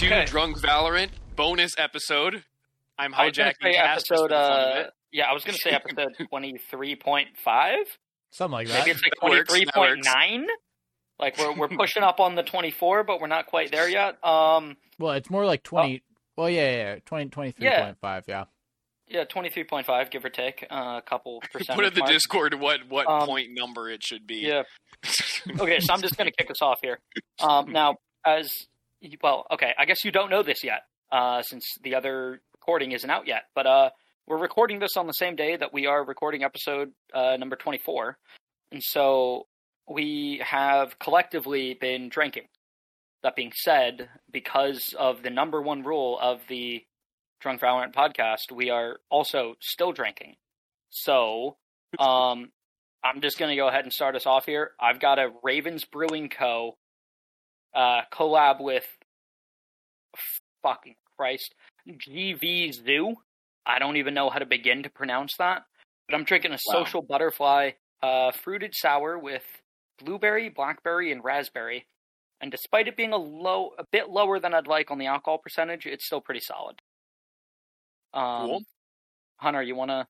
[0.00, 0.24] to Okay.
[0.26, 2.42] Drunk Valorant bonus episode.
[2.98, 4.16] I'm I was gonna hijacking say episode.
[4.16, 7.78] for the fun of Uh, yeah, I was gonna say episode twenty three point five.
[8.30, 8.78] Something like that.
[8.80, 10.06] Maybe it's like That twenty works, three that point works.
[10.14, 10.46] nine.
[11.18, 14.22] Like we're we're pushing up on the twenty four, but we're not quite there yet.
[14.24, 16.02] Um, Well, it's more like 20.
[16.36, 16.96] Well, yeah, yeah, yeah.
[17.04, 18.44] 20, 23.5, yeah.
[19.08, 21.76] yeah, twenty three point five, give or take uh, a couple percent.
[21.76, 24.36] Put in the Discord what what Um, point number it should be.
[24.36, 24.62] Yeah.
[25.58, 26.98] Okay, so I'm just going to kick us off here.
[27.40, 28.52] Um, now, as
[29.22, 30.82] well, okay, I guess you don't know this yet,
[31.12, 33.44] uh, since the other recording isn't out yet.
[33.54, 33.90] But uh,
[34.26, 38.18] we're recording this on the same day that we are recording episode uh, number 24,
[38.72, 39.46] and so
[39.88, 42.44] we have collectively been drinking.
[43.22, 46.84] That being said, because of the number one rule of the
[47.40, 50.36] Drunk Valorant podcast, we are also still drinking.
[50.90, 51.56] So,
[51.98, 52.50] um,
[53.02, 54.72] I'm just going to go ahead and start us off here.
[54.80, 56.76] I've got a Ravens Brewing Co.
[57.74, 58.86] Uh, collab with
[60.62, 61.54] fucking Christ
[61.88, 63.14] GV Zoo.
[63.66, 65.62] I don't even know how to begin to pronounce that,
[66.08, 66.82] but I'm drinking a Wow.
[66.84, 69.44] Social Butterfly uh, fruited sour with
[70.02, 71.86] blueberry, blackberry, and raspberry.
[72.40, 75.38] And despite it being a low, a bit lower than I'd like on the alcohol
[75.38, 76.80] percentage, it's still pretty solid.
[78.14, 78.62] Um, Cool.
[79.36, 80.06] Hunter, you want to?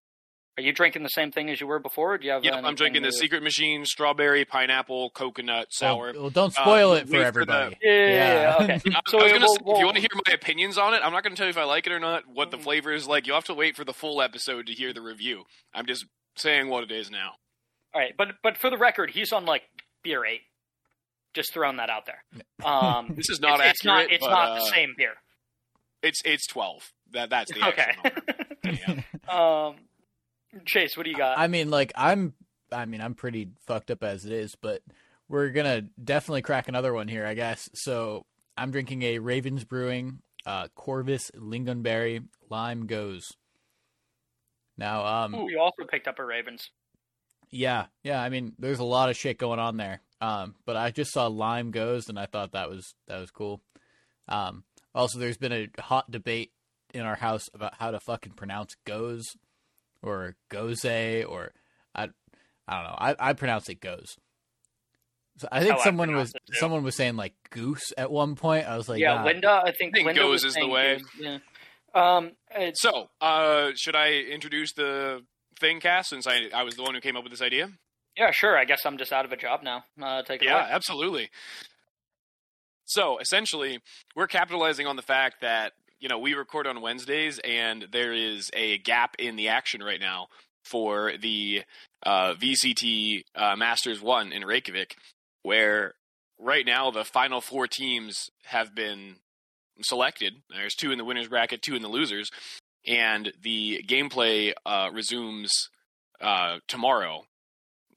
[0.59, 2.15] Are you drinking the same thing as you were before?
[2.15, 2.45] Or do you have?
[2.45, 6.13] Yep, I'm drinking the Secret Machine strawberry, pineapple, coconut, sour.
[6.13, 7.77] Well, well, don't spoil Uh, it for wait for everybody.
[7.83, 8.65] Yeah, yeah, yeah, Yeah.
[8.65, 8.75] okay.
[8.95, 10.93] I, So I was we'll- say, if we'll- you want to hear my opinions on
[10.93, 12.59] it, I'm not going to tell you if I like it or not, what the
[12.59, 12.63] Mhm.
[12.65, 13.27] flavor is like.
[13.27, 15.45] you'll have to wait for the full episode to hear the review.
[15.73, 16.05] I'm just
[16.37, 17.35] saying what it is now.
[17.95, 19.63] All right, but but for the record, he's on like
[20.03, 20.43] beer eight.
[21.33, 22.25] Just throwing that out there.
[22.67, 24.01] Um, This is not it's, it's not.
[24.03, 25.15] accurate, It's but, not uh, the same beer.
[26.03, 26.93] It's it's 12.
[27.13, 27.83] That that's the Okay.
[27.83, 28.47] actual number.
[29.27, 29.67] Yeah.
[29.69, 29.77] um,
[30.67, 31.39] Chase, what do you got?
[31.39, 32.35] I mean, like I'm,
[32.73, 34.83] I mean, I'm pretty fucked up as it is, but
[35.29, 37.69] we're gonna definitely crack another one here, I guess.
[37.75, 38.27] So
[38.57, 43.29] I'm drinking a Ravens Brewing uh, Corvus Lingonberry Lime Goes.
[44.77, 46.71] Now, um, you also picked up a Ravens.
[47.51, 48.23] yeah, yeah.
[48.23, 50.01] I mean, there's a lot of shit going on there.
[50.23, 53.61] Um, but I just saw Lime Goes, and I thought that was that was cool.
[54.29, 54.65] Um,
[54.95, 56.53] also, there's been a hot debate
[56.93, 59.37] in our house about how to fucking pronounce goes
[60.03, 61.53] or goze or
[61.95, 62.09] I
[62.69, 62.97] I don't know.
[62.99, 64.17] I I pronounce it goes.
[65.39, 68.67] So I think how someone pronounce was someone was saying like goose at one point.
[68.67, 69.25] I was like, yeah, nah.
[69.25, 69.63] Linda.
[69.65, 70.99] I think, I think Linda goes is the way.
[70.99, 71.39] goose, Yeah.
[71.95, 72.33] Um,
[72.75, 75.23] So, uh, should I introduce the
[75.59, 77.71] thing, cast since I I was the one who came up with this idea?
[78.17, 78.59] yeah, sure.
[78.59, 79.85] I guess I'm just out of a job now.
[80.01, 80.69] Uh, take it Yeah, away.
[80.71, 81.31] absolutely.
[82.85, 83.79] So essentially,
[84.17, 88.51] we're capitalizing on the fact that you know we record on Wednesdays, and there is
[88.55, 90.29] a gap in the action right now
[90.65, 91.63] for the
[92.05, 94.97] uh, VCT uh, Masters One in Reykjavik,
[95.43, 95.95] where
[96.39, 99.17] right now the final four teams have been
[99.83, 100.35] selected.
[100.49, 102.31] There's two in the winners bracket, two in the losers,
[102.87, 105.51] and the gameplay uh, resumes
[106.21, 107.25] uh, tomorrow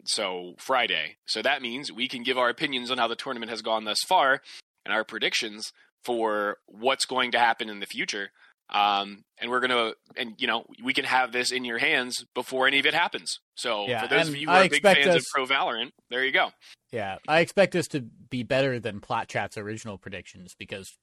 [0.06, 1.18] so Friday.
[1.26, 4.02] So that means we can give our opinions on how the tournament has gone thus
[4.08, 4.42] far
[4.86, 5.72] and our predictions
[6.06, 8.30] for what's going to happen in the future.
[8.70, 12.66] Um, and we're gonna, and you know, we can have this in your hands before
[12.66, 13.40] any of it happens.
[13.56, 15.92] So Yeah, for those of you who I are big fans us- of Pro Valorant,
[16.10, 16.52] there you go.
[16.92, 20.98] Yeah, I expect this to be better than Plat Chat's original predictions because,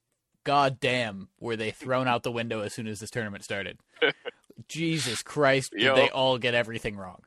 [0.45, 3.79] god damn, were they thrown out the window as soon as this tournament started.
[4.69, 5.95] Jesus Christ, did Yo.
[5.95, 7.23] they all get everything wrong?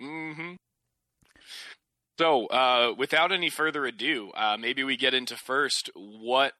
[0.00, 0.54] hmm
[2.20, 6.52] So, uh, without any further ado, uh, maybe we get into first what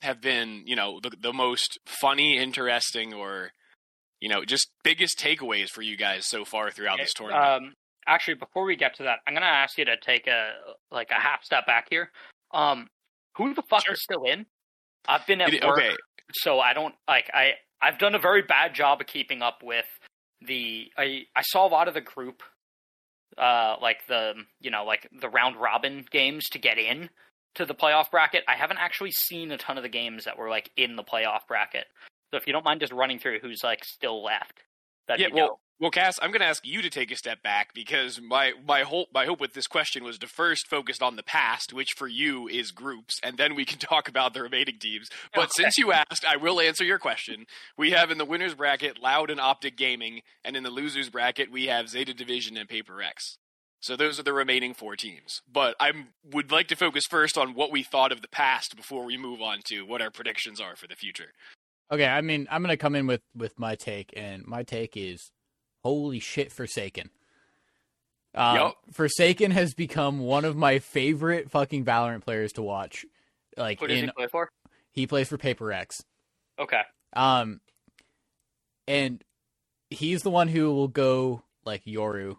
[0.00, 3.50] have been, you know, the, the most funny, interesting, or
[4.20, 7.44] you know, just biggest takeaways for you guys so far throughout this tournament.
[7.68, 7.74] Um,
[8.06, 10.52] actually, before we get to that, I'm gonna ask you to take a
[10.90, 12.10] like a half step back here.
[12.52, 12.88] Um,
[13.36, 13.92] who the fuck Sure.
[13.92, 14.46] is still in?
[15.06, 15.94] I've been at It- work, okay,
[16.32, 17.52] so I don't like I.
[17.82, 19.86] I've done a very bad job of keeping up with
[20.40, 20.90] the.
[20.96, 22.42] I I saw a lot of the group,
[23.38, 27.08] uh, like the you know like the round robin games to get in
[27.54, 28.44] to the playoff bracket.
[28.46, 31.46] I haven't actually seen a ton of the games that were like in the playoff
[31.48, 31.86] bracket.
[32.30, 34.62] So if you don't mind just running through who's like still left,
[35.08, 35.34] that'd yeah.
[35.34, 35.60] be dope.
[35.80, 38.82] Well, Cass, I'm going to ask you to take a step back because my my
[38.82, 42.06] hope my hope with this question was to first focus on the past, which for
[42.06, 45.08] you is groups, and then we can talk about the remaining teams.
[45.34, 45.62] But Okay.
[45.62, 47.46] since you asked, I will answer your question.
[47.78, 51.50] We have in the winners bracket Loud and Optic Gaming, and in the losers bracket
[51.50, 53.38] we have Zeta Division and Paper Rex.
[53.80, 55.40] So those are the remaining four teams.
[55.50, 55.92] But I
[56.22, 59.40] would like to focus first on what we thought of the past before we move
[59.40, 61.32] on to what our predictions are for the future.
[61.90, 65.30] Okay, I mean, I'm gonna come in with with my take, and my take is,
[65.82, 67.10] holy shit, Forsaken.
[68.34, 68.76] Um, Yup.
[68.92, 73.04] Forsaken has become one of my favorite fucking Valorant players to watch.
[73.56, 74.50] Like Who does in he play for?
[74.92, 75.96] He plays for Paper Rex.
[76.58, 76.82] Okay.
[77.14, 77.60] Um,
[78.86, 79.22] and
[79.90, 82.36] he's the one who will go like Yoru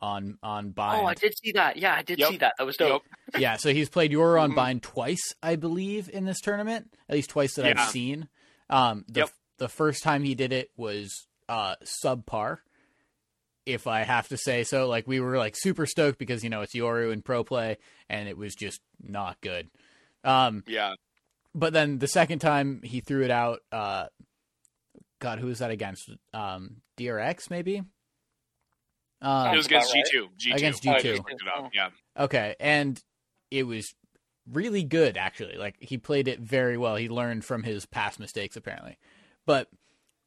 [0.00, 1.02] on on bind.
[1.02, 1.76] Oh, I did see that.
[1.76, 2.28] Yeah, I did Yep.
[2.30, 2.54] see that.
[2.58, 3.02] That was dope.
[3.38, 4.56] yeah, so he's played Yoru on Mhm.
[4.56, 6.92] bind twice, I believe, in this tournament.
[7.08, 7.82] At least twice that Yeah.
[7.82, 8.28] I've seen.
[8.70, 9.30] Um, the Yep.
[9.58, 12.58] the first time he did it was uh subpar.
[13.64, 16.62] If I have to say so, like we were like super stoked because you know
[16.62, 17.76] it's Yoru in pro play,
[18.08, 19.68] and it was just not good.
[20.24, 20.94] Um, Yeah.
[21.54, 24.06] but then the second time he threw it out, uh,
[25.20, 26.10] God, who was that against?
[26.32, 27.76] Um, DRX maybe.
[27.76, 27.84] It
[29.20, 30.28] Um, was against G two.
[30.36, 30.56] G two.
[30.56, 31.02] Against I G2.
[31.02, 31.70] just looked it up.
[31.72, 31.90] Yeah.
[32.18, 33.00] okay, and
[33.52, 33.94] it was
[34.50, 35.56] really good actually.
[35.56, 36.96] Like he played it very well.
[36.96, 38.98] He learned from his past mistakes apparently,
[39.46, 39.68] but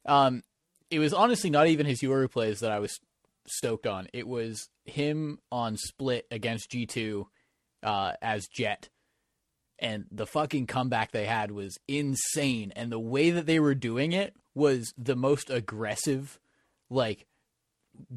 [0.06, 0.44] um,
[0.90, 3.00] it was honestly not even his Yoru plays that I was
[3.48, 4.08] stoked on.
[4.14, 7.28] It was him on split against G two
[7.84, 8.90] uh, as Jett.
[9.78, 12.72] And the fucking comeback they had was insane.
[12.76, 16.40] And the way that they were doing it was the most aggressive,
[16.90, 17.26] like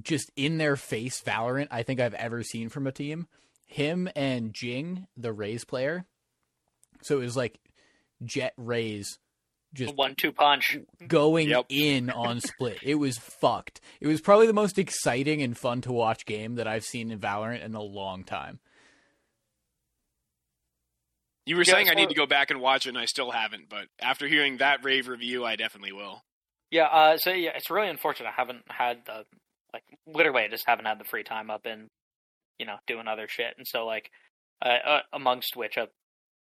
[0.00, 3.26] just in their face Valorant I think I've ever seen from a team.
[3.66, 6.06] Him and Jing, the Raze player.
[7.02, 7.58] So it was like
[8.24, 9.18] Jet Raze
[9.74, 10.78] just One two punch.
[11.06, 11.66] going Yep.
[11.68, 12.78] in on split.
[12.82, 13.80] It was fucked.
[14.00, 17.18] It was probably the most exciting and fun to watch game that I've seen in
[17.18, 18.60] Valorant in a long time.
[21.46, 23.30] You were Yeah, saying I need to go back and watch it, and I still
[23.30, 23.68] haven't.
[23.70, 26.22] But after hearing that rave review, I definitely will.
[26.70, 26.86] Yeah.
[26.86, 27.16] Uh.
[27.16, 28.28] So yeah, it's really unfortunate.
[28.28, 29.24] I haven't had the
[29.72, 30.42] like literally.
[30.42, 31.50] I just haven't had the free time.
[31.50, 31.88] I've been,
[32.58, 34.10] you know, doing other shit, and so like,
[34.64, 35.88] uh, uh, amongst which I've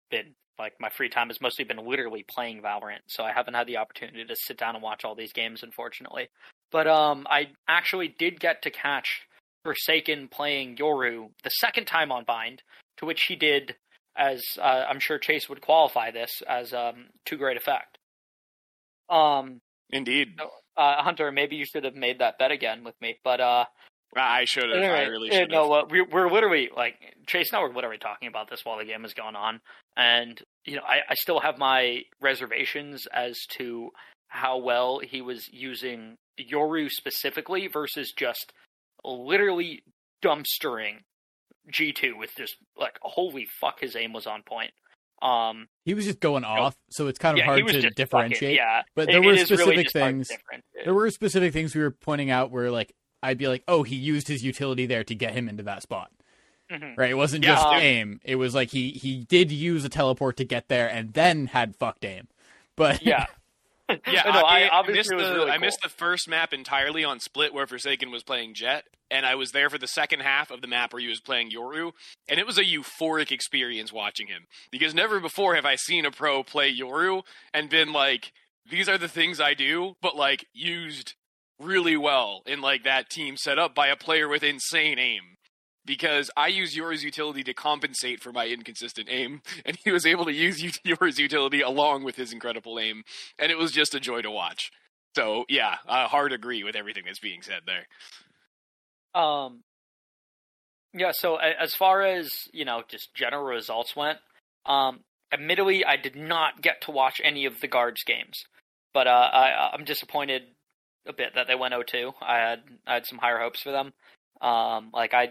[0.09, 2.99] been like my free time has mostly been literally playing Valorant.
[3.07, 6.29] So I haven't had the opportunity to sit down and watch all these games, unfortunately.
[6.71, 9.21] But um, I actually did get to catch
[9.63, 12.61] Forsaken playing Yoru the second time on Bind,
[12.97, 13.75] to which he did,
[14.17, 17.97] as uh, I'm sure Chase would qualify this as um to great effect.
[19.09, 19.61] Um,
[19.91, 20.39] Indeed,
[20.77, 23.65] uh, Hunter, maybe you should have made that bet again with me, but uh,
[24.15, 24.83] I should have.
[24.83, 25.49] I really should have.
[25.49, 26.95] no, uh, we, we're literally like
[27.27, 29.61] Chase and I were literally talking about this while the game was going on,
[29.95, 33.91] and you know, I, I still have my reservations as to
[34.27, 38.51] how well he was using Yoru specifically versus just
[39.03, 39.83] literally
[40.23, 40.97] dumpstering
[41.71, 44.71] G two with just like holy fuck, his aim was on point.
[45.21, 48.39] Um, He was just going off, so it's kind of yeah, hard to differentiate.
[48.39, 50.41] fucking- yeah, But there it were is really specific just hard to things.
[50.85, 53.95] There were specific things we were pointing out where like I'd be like, "Oh, he
[53.95, 56.11] used his utility there to get him into that spot."
[56.71, 56.97] Mhm.
[56.97, 57.09] Right?
[57.11, 58.19] It wasn't Yeah, just aim.
[58.23, 61.75] It was like he he did use a teleport to get there and then had
[61.75, 62.27] fucked aim.
[62.75, 63.25] But Yeah.
[64.05, 65.65] Yeah, no, I, I, missed the really I cool.
[65.65, 69.51] missed the first map entirely on Split where Forsaken was playing Jett, and I was
[69.51, 71.93] there for the second half of the map where he was playing Yoru,
[72.27, 76.11] and it was a euphoric experience watching him because never before have I seen a
[76.11, 78.31] pro play Yoru and been like,
[78.69, 81.15] these are the things I do, but like used
[81.59, 85.21] really well in like that team set up by a player with insane aim.
[85.85, 90.25] Because I use Yoru's utility to compensate for my inconsistent aim, and he was able
[90.25, 93.03] to use Yoru's utility along with his incredible aim
[93.37, 94.71] and it was just a joy to watch.
[95.15, 99.21] So yeah, I hard agree with everything that's being said there.
[99.21, 99.61] Um,
[100.93, 101.11] yeah.
[101.11, 104.19] So as far as you know, just general results went.
[104.65, 104.99] Um,
[105.33, 108.43] admittedly, I did not get to watch any of the guards games,
[108.93, 110.43] but uh, I, I'm disappointed
[111.07, 112.13] a bit that they went 0-2.
[112.21, 113.93] I had I had some higher hopes for them.
[114.41, 115.29] Um, like I,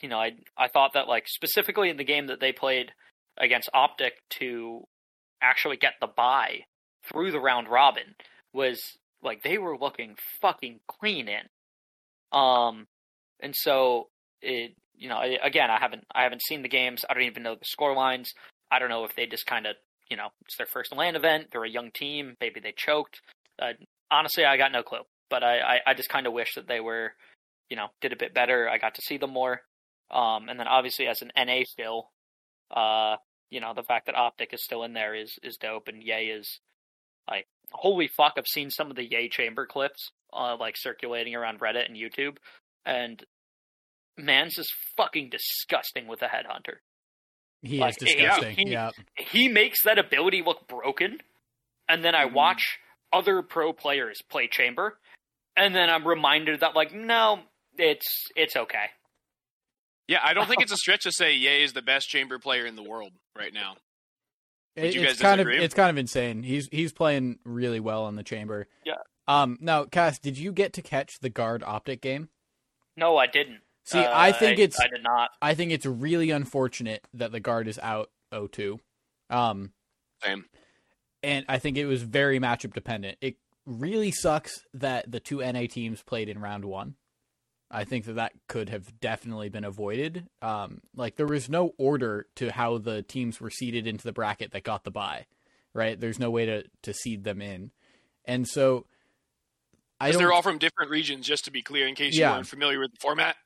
[0.00, 2.92] you know, I I thought that like specifically in the game that they played
[3.36, 4.86] against Optic to
[5.40, 6.60] actually get the bye
[7.08, 8.16] through the round robin
[8.52, 8.80] was
[9.22, 12.38] like they were looking fucking clean in.
[12.38, 12.86] Um,
[13.40, 14.08] and so
[14.42, 17.04] it, you know, again, I haven't, I haven't seen the games.
[17.08, 18.32] I don't even know the score lines.
[18.70, 19.76] I don't know if they just kind of,
[20.10, 21.48] you know, it's their first LAN event.
[21.50, 22.36] They're a young team.
[22.40, 23.20] Maybe they choked.
[23.60, 23.72] Uh,
[24.10, 25.02] honestly, I got no clue.
[25.30, 27.12] But I, I, I just kind of wish that they were,
[27.68, 28.68] you know, did a bit better.
[28.68, 29.60] I got to see them more.
[30.10, 32.08] Um, and then obviously as an NA still,
[32.70, 33.16] uh,
[33.50, 36.26] you know, the fact that Optic is still in there is is dope, and Yay
[36.28, 36.60] is
[37.30, 38.34] like holy fuck.
[38.38, 42.36] I've seen some of the Yay chamber clips, uh, like circulating around Reddit and YouTube,
[42.86, 43.22] and
[44.16, 46.76] man's just fucking disgusting with a headhunter.
[47.62, 48.56] he Like, is disgusting.
[48.56, 48.90] he- yeah.
[49.16, 51.18] He makes that ability look broken,
[51.88, 52.32] and then I Mhm.
[52.32, 52.78] watch
[53.12, 54.98] other pro players play chamber,
[55.56, 57.40] and then I'm reminded that like no,
[57.76, 58.86] it's it's okay.
[60.06, 62.66] Yeah, I don't think it's a stretch to say yay is the best chamber player
[62.66, 63.76] in the world right now.
[64.76, 65.56] Would you it's guys kind disagree?
[65.58, 66.42] of it's kind of insane.
[66.42, 68.68] He's he's playing really well in the chamber.
[68.84, 68.94] Yeah.
[69.26, 69.58] Um.
[69.60, 72.28] Now, Cass, did you get to catch the guard optic game?
[72.96, 73.60] No, I didn't.
[73.84, 75.30] See, Uh, I think it's I did not.
[75.40, 78.78] I think it's really unfortunate that the guard is out 0-2.
[79.30, 79.72] Um,
[80.22, 80.44] Same.
[81.22, 83.18] And I think it was very matchup dependent.
[83.20, 86.94] It really sucks that the two NA teams played in round one.
[87.70, 90.26] I think that that could have definitely been avoided.
[90.40, 94.52] Um, like there was no order to how the teams were seeded into the bracket
[94.52, 95.26] that got the bye,
[95.74, 96.00] right?
[96.00, 97.70] There's no way to to seed them in,
[98.24, 98.86] and so
[100.00, 102.32] I they're all from different regions, just to be clear, in case you Yeah.
[102.36, 103.36] weren't familiar with the format.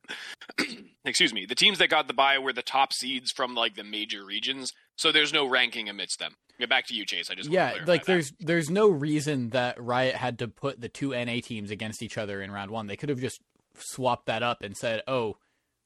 [1.04, 1.46] Excuse me.
[1.46, 4.72] The teams that got the bye were the top seeds from like the major regions,
[4.96, 6.34] so there's no ranking amidst them.
[6.58, 7.30] Yeah, back to you, Chase.
[7.30, 8.06] I just yeah, like that.
[8.06, 12.18] there's there's no reason that Riot had to put the two NA teams against each
[12.18, 12.86] other in round one.
[12.86, 13.40] They could have just
[13.78, 15.38] swapped that up and said, "Oh,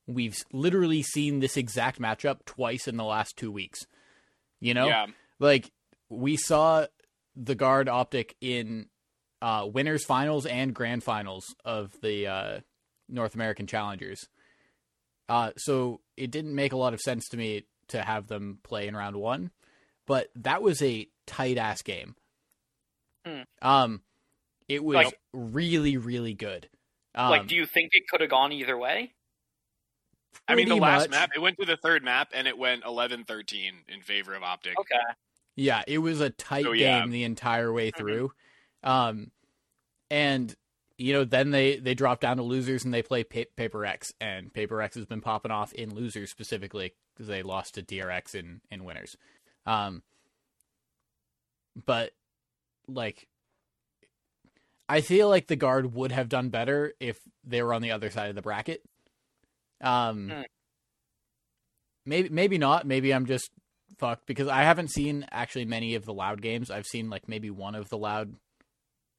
[0.07, 3.87] we've literally seen this exact matchup twice in the last two weeks."
[4.61, 5.07] You know, yeah,
[5.39, 5.73] like
[6.09, 6.87] we saw
[7.35, 8.87] the guard optic in
[9.41, 12.61] uh, winners finals and grand finals of the uh,
[13.09, 14.29] North American Challengers.
[15.29, 18.87] Uh, so it didn't make a lot of sense to me to have them play
[18.89, 19.51] in round one,
[20.07, 22.15] but that was a tight ass game.
[23.27, 23.43] Hmm.
[23.63, 24.03] Um,
[24.69, 26.69] it was Like- really really good.
[27.15, 29.13] Um, like, do you think it could have gone either way?
[30.49, 31.11] I mean the last much.
[31.11, 34.79] map, it went to the third map, and it went 11-13 in favor of Optic.
[34.79, 34.95] Okay.
[35.57, 37.01] Yeah, it was a tight So, yeah.
[37.01, 37.97] game the entire way Mhm.
[37.97, 38.33] through.
[38.83, 39.33] Um,
[40.11, 40.55] and
[40.99, 44.13] you know, then they they drop down to losers and they play pa- Paper Rex,
[44.21, 48.35] and Paper Rex has been popping off in losers specifically because they lost to DRX
[48.35, 49.17] in in winners.
[49.67, 50.03] Um,
[51.85, 52.13] but
[52.89, 53.27] like,
[54.89, 58.11] I feel like the guard would have done better if they were on the other
[58.11, 58.83] side of the bracket.
[59.81, 60.43] Um, Hmm.
[62.05, 62.87] maybe maybe not.
[62.87, 63.51] Maybe I'm just
[63.99, 66.71] fucked because I haven't seen actually many of the loud games.
[66.71, 68.35] I've seen like maybe one of the loud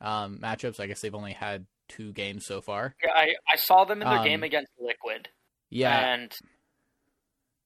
[0.01, 0.80] um, matchups.
[0.80, 2.96] I guess they've only had two games so far.
[3.04, 5.30] Yeah, I, I saw them in their Um, game against Liquid.
[5.70, 6.32] Yeah, And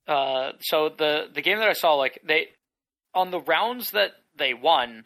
[0.08, 2.48] uh, so the the game that I saw, like they
[3.14, 5.06] on the rounds that they won,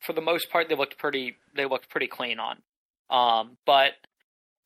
[0.00, 2.62] for the most part, they looked pretty they looked pretty clean on.
[3.08, 3.92] Um, but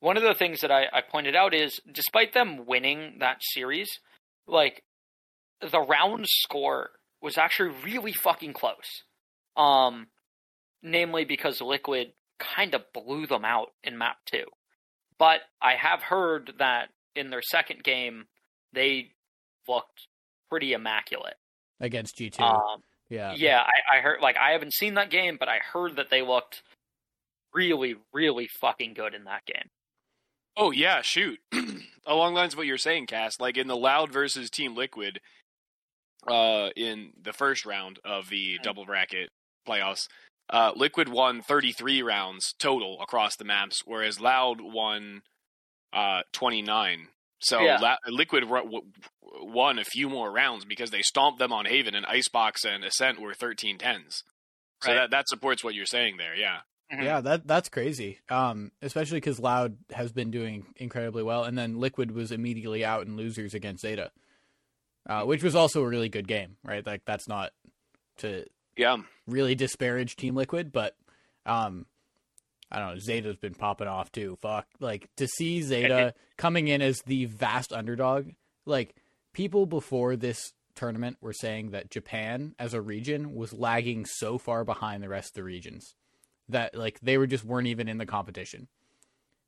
[0.00, 4.00] one of the things that I, I pointed out is, despite them winning that series,
[4.46, 4.82] like
[5.60, 6.90] the round score
[7.20, 9.04] was actually really fucking close.
[9.56, 10.06] Um,
[10.82, 14.44] namely because Liquid kind of blew them out in map two.
[15.18, 18.24] But I have heard that in their second game,
[18.72, 19.12] they
[19.68, 20.06] looked
[20.48, 21.34] pretty immaculate.
[21.80, 22.42] against G two.
[22.42, 25.96] Um, yeah, yeah, I, I heard like I haven't seen that game, but I heard
[25.96, 26.62] that they looked
[27.52, 29.68] really, really fucking good in that game.
[30.56, 31.38] Oh yeah, shoot.
[32.06, 35.20] Along the lines of what you're saying, Cass, like in the Loud versus Team Liquid,
[36.26, 38.62] uh, in the first round of the Mhm.
[38.62, 39.30] double bracket
[39.66, 40.08] playoffs,
[40.50, 45.22] uh, Liquid won 33 rounds total across the maps, whereas Loud won
[45.92, 47.08] uh 29.
[47.40, 47.78] So Yeah.
[47.80, 48.92] La- Liquid ru- w-
[49.22, 53.20] won a few more rounds because they stomped them on Haven, and Icebox and Ascent
[53.20, 54.22] were 13 10s.
[54.82, 54.94] So Right.
[54.98, 56.34] that that supports what you're saying there.
[56.34, 56.60] Yeah.
[56.92, 57.04] Mhm.
[57.04, 58.18] Yeah, that that's crazy.
[58.28, 63.06] Um, especially because Loud has been doing incredibly well, and then Liquid was immediately out
[63.06, 64.10] in losers against Zeta,
[65.08, 66.84] uh, which was also a really good game, right?
[66.84, 67.52] Like that's not
[68.18, 68.44] to
[68.76, 68.98] Yeah.
[69.26, 70.96] really disparage Team Liquid, but
[71.46, 71.86] um,
[72.70, 72.98] I don't know.
[72.98, 74.36] Zeta's been popping off too.
[74.40, 78.30] Fuck, like to see Zeta coming in as the vast underdog.
[78.64, 78.94] Like
[79.32, 84.64] people before this tournament were saying that Japan as a region was lagging so far
[84.64, 85.94] behind the rest of the regions
[86.48, 88.68] that like they were just weren't even in the competition.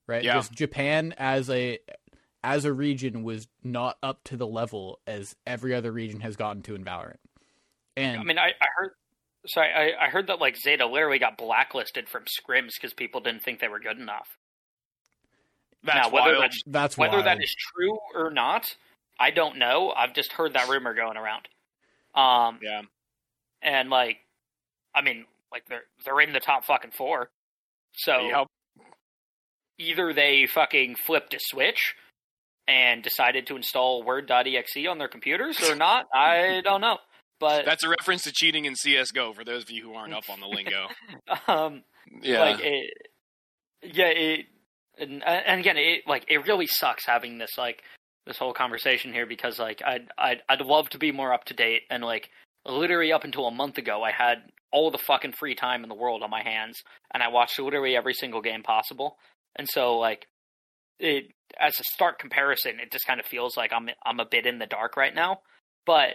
[0.07, 0.25] Right?
[0.25, 0.35] Yeah.
[0.35, 1.79] Just Japan as a
[2.43, 6.63] as a region was not up to the level as every other region has gotten
[6.63, 7.19] to in Valorant.
[7.97, 8.93] And I mean, I, I heard.
[9.47, 13.43] Sorry, I, I heard that like Zeta literally got blacklisted from scrims because people didn't
[13.43, 14.29] think they were good enough.
[15.85, 16.43] That's now, whether wild.
[16.45, 17.27] that's that's whether wild.
[17.27, 18.65] that is true or not,
[19.19, 19.91] I don't know.
[19.97, 21.49] I've just heard that rumor going around.
[22.15, 22.83] Um, Yeah.
[23.63, 24.19] and like,
[24.95, 27.31] I mean, like they're they're in the top fucking four.
[27.95, 28.47] So Yep.
[29.79, 31.95] either they fucking flipped a switch
[32.69, 36.99] and decided to install Word.exe on their computers or not, I don't know.
[37.43, 40.31] But That's a reference to cheating in CS:GO for those of you who aren't up
[40.31, 40.87] on the lingo.
[41.49, 41.83] um,
[42.23, 42.41] Yeah.
[42.41, 42.93] like it,
[43.83, 44.47] yeah, it,
[44.97, 47.83] and, and again, it like it really sucks having this like
[48.27, 51.55] this whole conversation here because like I'd I'd I'd love to be more up to
[51.55, 52.31] date and like
[52.65, 54.39] literally up until a month ago I had
[54.71, 56.83] all the fucking free time in the world on my hands
[57.13, 59.17] and I watched literally every single game possible
[59.57, 60.27] and so like
[61.01, 64.47] it as a stark comparison it just kind of feels like I'm I'm a bit
[64.47, 65.41] in the dark right now
[65.85, 66.15] but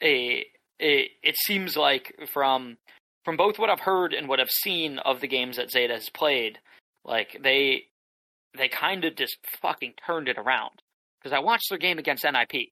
[0.00, 2.76] it seems like from
[3.24, 6.08] from both what I've heard and what I've seen of the games that Zeta has
[6.10, 6.58] played,
[7.04, 7.84] like they
[8.56, 10.82] they kind of just fucking turned it around.
[11.20, 12.70] Because I watched their game against NIP,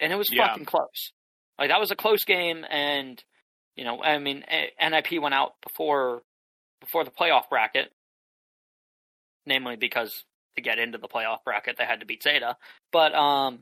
[0.00, 0.48] and it was Yeah.
[0.48, 1.12] fucking close.
[1.58, 3.22] Like that was a close game, and
[3.76, 4.44] you know, I mean,
[4.80, 6.22] NIP went out before
[6.80, 7.92] before the playoff bracket,
[9.46, 10.24] namely because
[10.56, 12.56] to get into the playoff bracket they had to beat Zeta.
[12.90, 13.60] But um,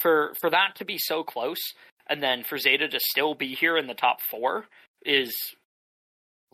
[0.00, 1.60] for for that to be so close,
[2.08, 4.66] and then for Zeta to still be here in the top four
[5.04, 5.34] is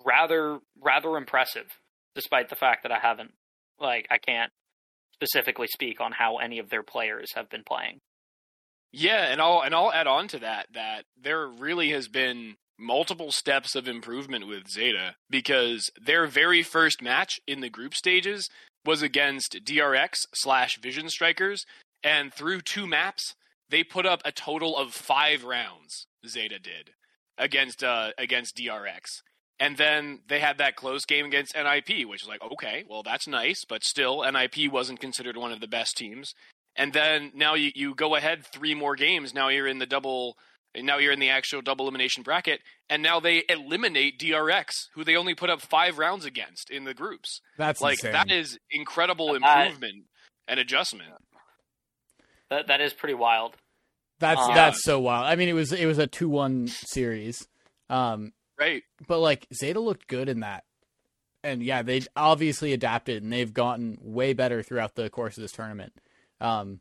[0.04, 1.66] rather rather impressive,
[2.14, 3.32] despite the fact that I haven't
[3.78, 4.52] like I can't
[5.14, 8.00] specifically speak on how any of their players have been playing.
[8.92, 13.30] Yeah, and I'll and I'll add on to that that there really has been multiple
[13.30, 18.48] steps of improvement with Zeta because their very first match in the group stages
[18.84, 21.64] was against DRX slash Vision Strikers,
[22.04, 23.34] and through two maps,
[23.70, 26.06] they put up a total of five rounds.
[26.26, 26.90] Zeta did
[27.36, 29.22] against uh, against DRX,
[29.58, 33.26] and then they had that close game against NIP, which is like okay, well that's
[33.26, 36.34] nice, but still NIP wasn't considered one of the best teams.
[36.76, 39.32] And then now you, you go ahead three more games.
[39.32, 40.36] Now you're in the double
[40.76, 45.16] now you're in the actual double elimination bracket, and now they eliminate DRX, who they
[45.16, 47.40] only put up five rounds against in the groups.
[47.58, 48.12] That's like insane.
[48.12, 50.06] that is incredible improvement
[50.48, 51.10] and adjustment.
[52.54, 53.56] That that is pretty wild.
[54.20, 55.26] That's Um, that's so wild.
[55.26, 57.48] I mean, it was it was a two one series,
[57.90, 58.84] um, Right.
[59.08, 60.64] but like Zeta looked good in that,
[61.42, 65.50] and yeah, they obviously adapted and they've gotten way better throughout the course of this
[65.52, 65.92] tournament.
[66.40, 66.80] Um,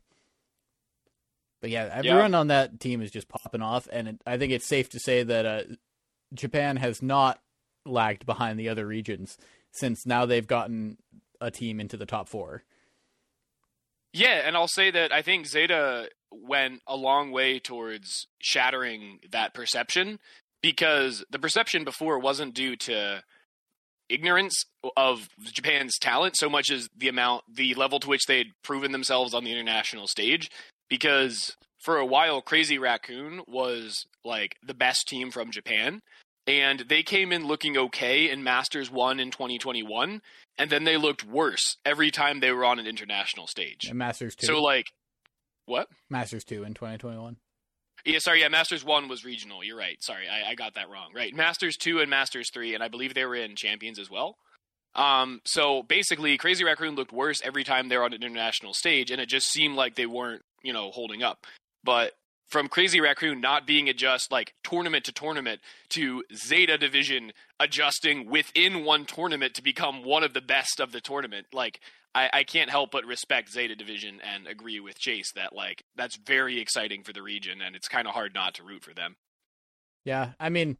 [1.60, 4.68] but yeah, everyone on that team is just popping off, and it, I think it's
[4.68, 5.62] safe to say that uh,
[6.34, 7.40] Japan has not
[7.84, 9.36] lagged behind the other regions
[9.72, 10.98] since now they've gotten
[11.40, 12.62] a team into the top four.
[14.14, 19.54] Yeah, and I'll say that I think Zeta went a long way towards shattering that
[19.54, 20.20] perception
[20.62, 23.24] because the perception before wasn't due to
[24.08, 24.66] ignorance
[24.96, 28.92] of Japan's talent so much as the amount the level to which they had proven
[28.92, 30.48] themselves on the international stage
[30.88, 36.02] because for a while Crazy Raccoon was like the best team from Japan
[36.46, 40.20] and they came in looking okay in Masters 1 in 2021
[40.58, 43.86] and then they looked worse every time they were on an international stage.
[43.88, 44.86] And Masters two, So like
[45.66, 45.88] what?
[46.10, 47.36] Masters two in twenty twenty one.
[48.04, 49.64] Yeah, sorry, yeah, Masters one was regional.
[49.64, 49.96] You're right.
[50.02, 51.10] Sorry, I, I got that wrong.
[51.14, 51.34] Right.
[51.34, 54.36] Masters two and Masters three, and I believe they were in champions as well.
[54.94, 59.10] Um, so basically Crazy Raccoon looked worse every time they were on an international stage,
[59.10, 61.46] and it just seemed like they weren't, you know, holding up.
[61.82, 62.12] But
[62.54, 68.84] from Crazy Raccoon not being adjust like tournament to tournament to Zeta division adjusting within
[68.84, 71.80] one tournament to become one of the best of the tournament, like
[72.14, 76.16] I, I can't help but respect Zeta division and agree with Chase that like that's
[76.16, 79.16] very exciting for the region and it's kind of hard not to root for them.
[80.04, 80.78] Yeah, I mean,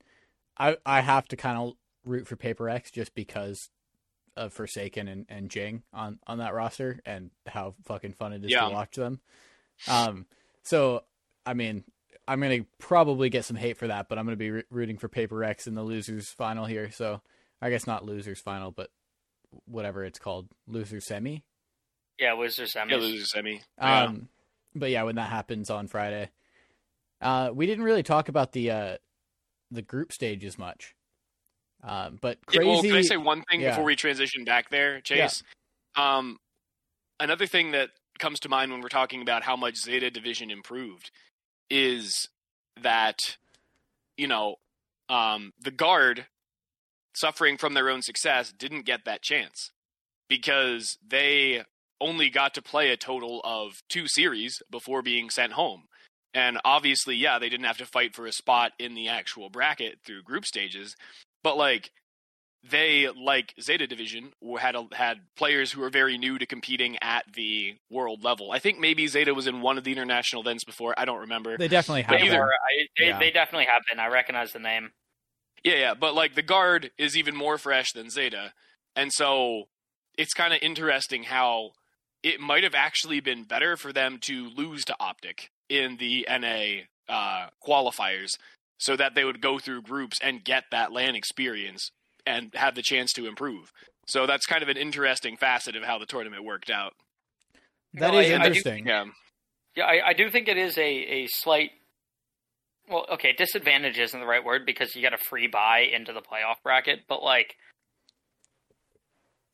[0.56, 1.72] I I have to kind of
[2.04, 3.68] root for Paper Rex just because
[4.37, 8.52] of Forsaken and, and Jing on, on that roster and how fucking fun it is
[8.52, 8.68] Yeah.
[8.68, 9.20] to watch them.
[9.88, 10.26] Um,
[10.62, 11.02] so
[11.46, 11.85] I mean,
[12.26, 15.09] I'm gonna probably get some hate for that, but I'm gonna be re- rooting for
[15.09, 16.90] Paper Rex in the losers final here.
[16.90, 17.20] So
[17.61, 18.90] I guess not losers final, but
[19.66, 21.44] whatever it's called, loser semi.
[22.18, 22.92] Yeah, loser semi.
[22.92, 23.61] Yeah, losers semi.
[23.78, 24.04] Yeah.
[24.04, 24.28] Um,
[24.74, 26.30] but yeah, when that happens on Friday,
[27.20, 28.96] uh, we didn't really talk about the uh,
[29.70, 30.94] the group stage as much.
[31.83, 32.70] Um, but Yeah, crazy.
[32.70, 33.70] well, can I say one thing yeah.
[33.70, 35.42] before we transition back there, Chase?
[35.96, 36.38] Um,
[37.20, 41.11] another thing that comes to mind when we're talking about how much Zeta Division improved
[41.74, 42.28] is
[42.80, 43.18] that,
[44.16, 44.54] you know,
[45.08, 46.26] um, the guard
[47.16, 49.72] suffering from their own success didn't get that chance
[50.28, 51.64] because they
[52.00, 55.82] only got to play a total of two series before being sent home.
[56.32, 59.98] And obviously, yeah, they didn't have to fight for a spot in the actual bracket
[60.06, 60.94] through group stages,
[61.42, 61.90] but like
[62.70, 67.24] they like Zeta Division had a, had players who were very new to competing at
[67.35, 68.53] the world level.
[68.53, 70.94] I think maybe Zeta was in one of the international events before.
[70.96, 71.59] I don't remember.
[71.59, 72.11] they definitely have.
[72.18, 73.18] But either- either, I, they, Yeah.
[73.18, 74.00] they definitely have been.
[74.00, 74.92] I recognize the name.
[75.62, 78.53] Yeah, yeah, but like the guard is even more fresh than Zeta,
[78.94, 79.64] and so
[80.18, 81.70] it's kind of interesting how
[82.22, 86.83] it might have actually been better for them to lose to Optic in the NA
[87.09, 88.33] uh, qualifiers,
[88.79, 91.90] so that they would go through groups and get that LAN experience
[92.26, 93.72] and have the chance to improve.
[94.06, 96.92] So that's kind of an interesting facet of how the tournament worked out.
[97.94, 98.87] That No, is I- I do- interesting.
[98.87, 99.04] Yeah,
[99.76, 101.70] Yeah, I, I do think it is a, a slight.
[102.88, 106.20] Well, okay, disadvantage isn't the right word because you got a free bye into the
[106.20, 107.54] playoff bracket, but like,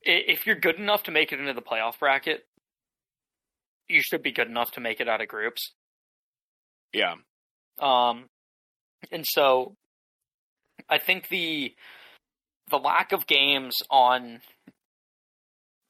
[0.03, 2.45] if you're good enough to make it into the playoff bracket,
[3.89, 5.73] you should be good enough to make it out of groups.
[6.93, 7.15] yeah,
[7.79, 8.29] Um,
[9.13, 9.75] and so
[10.89, 11.75] I think the
[12.71, 14.41] the lack of games on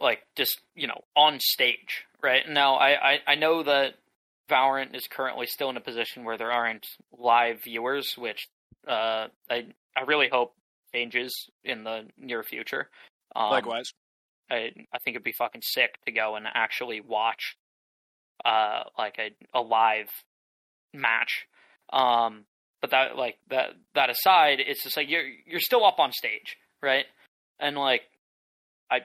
[0.01, 3.95] like just you know on stage right now I, I i know that
[4.51, 8.49] Valorant is currently still in a position where there aren't live viewers, which
[8.87, 9.67] uh, I
[9.97, 10.55] I really hope
[10.93, 12.91] changes in the near future.
[13.35, 13.93] Um, Likewise.
[14.51, 17.57] I I think it'd be fucking sick to go and actually watch
[18.45, 20.09] uh like a a live
[20.93, 21.47] match.
[21.93, 22.45] Um
[22.81, 26.57] but that like that that aside, it's just like you're you're still up on stage,
[26.83, 27.07] right?
[27.59, 28.03] And like
[28.91, 29.01] I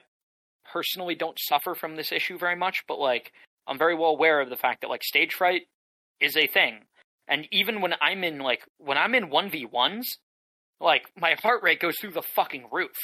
[0.72, 3.32] personally don't suffer from this issue very much, but like
[3.66, 5.62] I'm very well aware of the fact that like stage fright
[6.20, 6.80] is a thing.
[7.28, 10.04] And even when I'm in like when I'm in 1v1s,
[10.80, 12.96] like my heart rate goes through the fucking roof.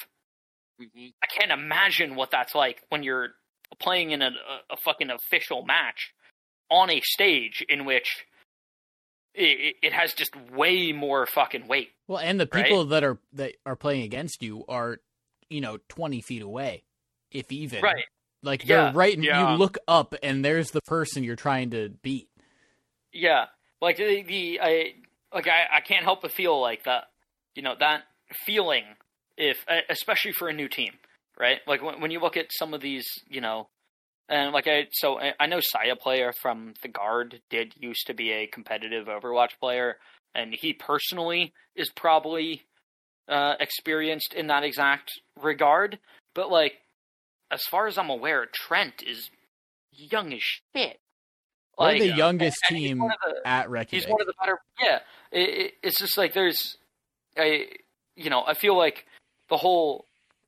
[0.78, 3.30] hmm I can't imagine what that's like when you're
[3.80, 6.12] playing in a, a, a fucking official match
[6.70, 8.24] on a stage in which
[9.34, 11.90] it, it has just way more fucking weight.
[12.08, 12.64] Well, and the Right?
[12.64, 14.98] people that are that are playing against you are,
[15.48, 16.84] you know, twenty feet away,
[17.30, 17.82] if even.
[17.82, 18.04] Right.
[18.42, 18.84] Like Yeah.
[18.84, 19.52] they're right, and Yeah.
[19.52, 22.28] you look up, and there's the person you're trying to beat.
[23.12, 23.46] Yeah.
[23.80, 24.94] Like the, the I
[25.34, 27.04] like I, I can't help but feel like that
[27.54, 28.02] you know, that
[28.46, 28.84] feeling
[29.36, 30.92] if especially for a new team,
[31.38, 31.60] right?
[31.66, 33.68] Like when when you look at some of these, you know,
[34.28, 38.46] and like I so I know Sayaplayer from the guard did used to be a
[38.46, 39.98] competitive Overwatch player,
[40.34, 42.62] and he personally is probably
[43.28, 45.98] uh, experienced in that exact regard.
[46.34, 46.74] But like,
[47.50, 49.30] as far as I'm aware, Trent is
[49.92, 50.98] young as shit.
[51.78, 54.04] We're Like, the youngest he's team the- at Reykjavik.
[54.04, 54.58] He's one of the better.
[54.80, 54.98] Yeah,
[55.30, 56.76] it, it, it's just like there's,
[57.36, 57.66] I,
[58.14, 59.06] you know, I feel like
[59.48, 60.04] the whole,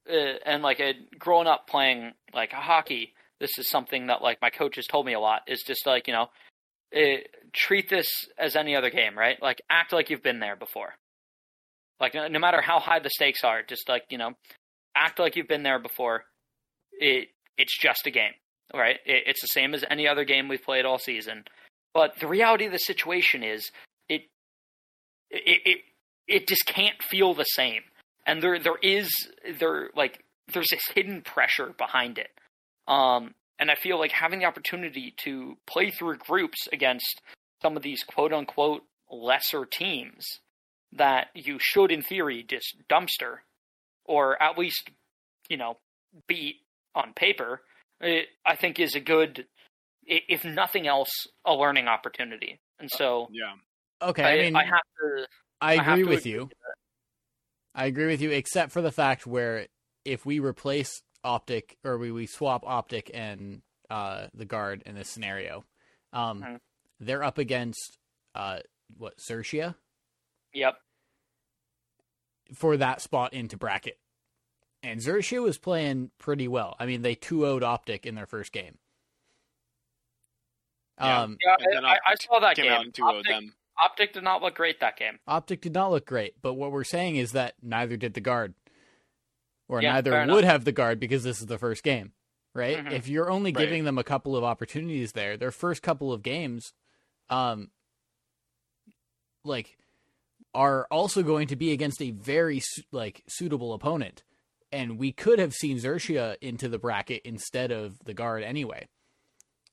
[0.09, 0.13] uh,
[0.45, 4.77] and like uh growing up playing like hockey, this is something that like my coach
[4.77, 5.43] has told me a lot.
[5.47, 6.29] Is just like you know,
[6.97, 7.19] uh
[7.53, 9.41] treat this as any other game, right?
[9.43, 10.95] Like act like you've been there before.
[12.01, 14.33] Like no, no matter how high the stakes are, just like you know,
[14.97, 16.25] act like you've been there before.
[16.93, 17.29] It
[17.59, 18.33] it's just a game,
[18.73, 18.97] right?
[19.05, 21.45] It, it's the same as any other game we've played all season.
[21.93, 23.71] But the reality of the situation is,
[24.09, 24.23] it
[25.31, 25.79] it it,
[26.27, 27.83] it just can't feel the same,
[28.27, 29.11] and there there is
[29.59, 32.31] there like there's this hidden pressure behind it.
[32.87, 37.21] Um, and I feel like having the opportunity to play through groups against
[37.63, 40.25] some of these quote unquote lesser teams
[40.93, 43.39] that you should, in theory, just dumpster,
[44.05, 44.91] or at least,
[45.49, 45.79] you know,
[46.29, 46.57] beat
[46.95, 47.63] on paper,
[48.01, 49.47] it, I think is a good,
[50.07, 51.11] if nothing else,
[51.45, 52.61] a learning opportunity.
[52.79, 53.55] And so Yeah.
[54.03, 55.27] okay, I, I, mean, I have to.
[55.61, 56.51] I have agree to with agree you.
[57.75, 59.67] I agree with you, except for the fact where
[60.05, 65.09] if we replace optic or we, we swap optic and uh, the guard in this
[65.09, 65.65] scenario,
[66.13, 66.61] um, Mhm.
[67.01, 67.99] they're up against
[68.35, 68.61] uh,
[68.99, 69.75] what Xerxia
[70.53, 70.77] Yep.
[72.55, 73.99] for that spot into bracket,
[74.83, 76.77] and Xerxia was playing pretty well.
[76.79, 78.79] I mean, they 2-0'd optic in their first game.
[80.99, 81.23] Yeah.
[81.23, 82.73] Um, Yeah, I, I saw that Came game.
[82.73, 83.55] out and Optic, them.
[83.83, 85.19] Optic did not look great that game.
[85.27, 88.55] Optic did not look great, but what we're saying is that neither did the guard,
[89.69, 90.45] or Yeah, neither would enough.
[90.45, 92.13] have the guard because this is the first game,
[92.55, 92.79] right?
[92.79, 92.93] Mhm.
[92.93, 93.63] If you're only Right.
[93.65, 96.73] giving them a couple of opportunities there, their first couple of games,
[97.31, 97.71] um,
[99.45, 99.79] like,
[100.55, 102.61] are also going to be against a very
[102.93, 104.23] like suitable opponent,
[104.71, 108.89] and we could have seen Xerxia into the bracket instead of the guard anyway.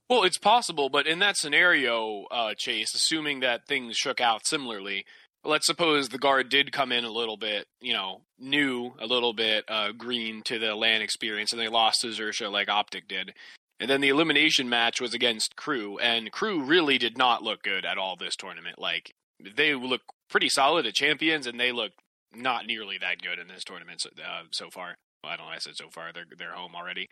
[0.10, 5.06] Well, it's possible, but in that scenario, uh, Chase, assuming that things shook out similarly,
[5.44, 9.34] let's suppose the guard did come in a little bit, you know, new, a little
[9.34, 13.34] bit uh, green to the LAN experience, and they lost to Xerxia like Optic did.
[13.80, 17.86] And then the elimination match was against KRÜ, and KRÜ really did not look good
[17.86, 18.78] at all this tournament.
[18.78, 19.14] Like,
[19.56, 21.92] they look pretty solid at champions, and they look
[22.34, 24.96] not nearly that good in this tournament so, uh, so far.
[25.24, 25.52] Well, I don't know.
[25.52, 26.12] I said so far.
[26.14, 27.10] They're they're home already.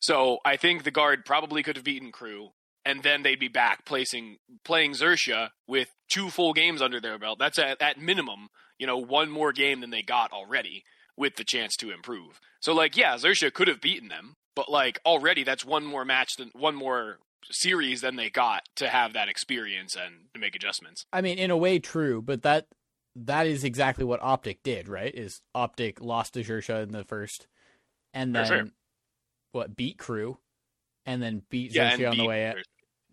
[0.00, 2.50] So I think the guard probably could have beaten KRÜ,
[2.84, 7.38] and then they'd be back placing playing Xerxia with two full games under their belt.
[7.38, 10.84] That's at, at minimum, you know, one more game than they got already
[11.16, 12.40] with the chance to improve.
[12.60, 16.36] So like, yeah, Xerxia could have beaten them, but like already that's one more match
[16.36, 17.18] than one more
[17.50, 21.06] series than they got to have that experience and to make adjustments.
[21.12, 22.66] I mean, in a way, true, but that
[23.16, 25.14] that is exactly what Optic did, right?
[25.14, 27.46] Is Optic lost to Xerxia in the first,
[28.14, 28.68] and then sure.
[29.52, 30.36] what beat KRÜ,
[31.08, 32.54] and then beat Yeah, on the way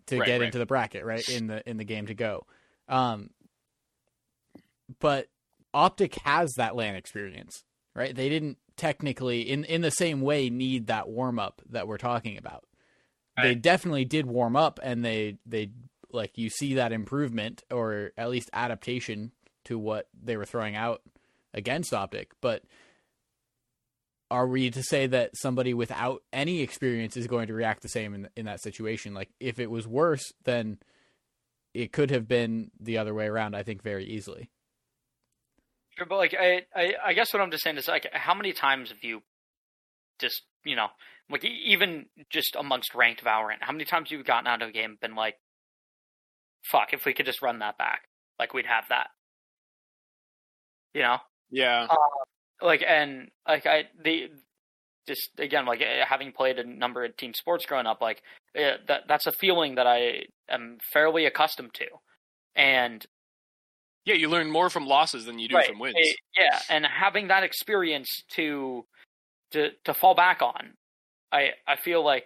[0.06, 0.46] to Right, get right.
[0.46, 2.46] into the bracket, right in the in the game to go.
[2.88, 3.30] Um,
[5.00, 5.28] but
[5.74, 8.14] Optic has that LAN experience, right?
[8.14, 12.38] They didn't technically, in in the same way, need that warm up that we're talking
[12.38, 12.64] about.
[13.42, 15.70] They definitely did warm up, and they they
[16.10, 19.32] like you see that improvement or at least adaptation
[19.64, 21.02] to what they were throwing out
[21.54, 22.62] against Optic, but.
[24.30, 28.14] Are we to say that somebody without any experience is going to react the same
[28.14, 29.14] in in that situation?
[29.14, 30.78] Like if it was worse, then
[31.74, 33.54] it could have been the other way around.
[33.54, 34.50] I think very easily.
[35.96, 38.52] Sure, but like I, I, I guess what I'm just saying is like, how many
[38.52, 39.22] times have you
[40.18, 40.88] just, you know,
[41.30, 44.72] like e- even just amongst ranked Valorant, how many times you've gotten out of a
[44.72, 45.36] game and been like,
[46.64, 48.02] fuck, if we could just run that back,
[48.38, 49.08] like we'd have that,
[50.94, 51.18] you know?
[51.50, 51.86] Yeah.
[51.88, 51.96] Um,
[52.62, 54.30] like and like I the
[55.06, 58.22] just again like eh, having played a number of team sports growing up like
[58.54, 61.86] eh, that that's a feeling that I am fairly accustomed to.
[62.54, 63.04] And
[64.04, 65.96] Yeah, you learn more from losses than you do right, from wins.
[65.96, 68.84] eh, yeah and having that experience to
[69.52, 70.74] to to fall back on
[71.32, 72.24] I I feel like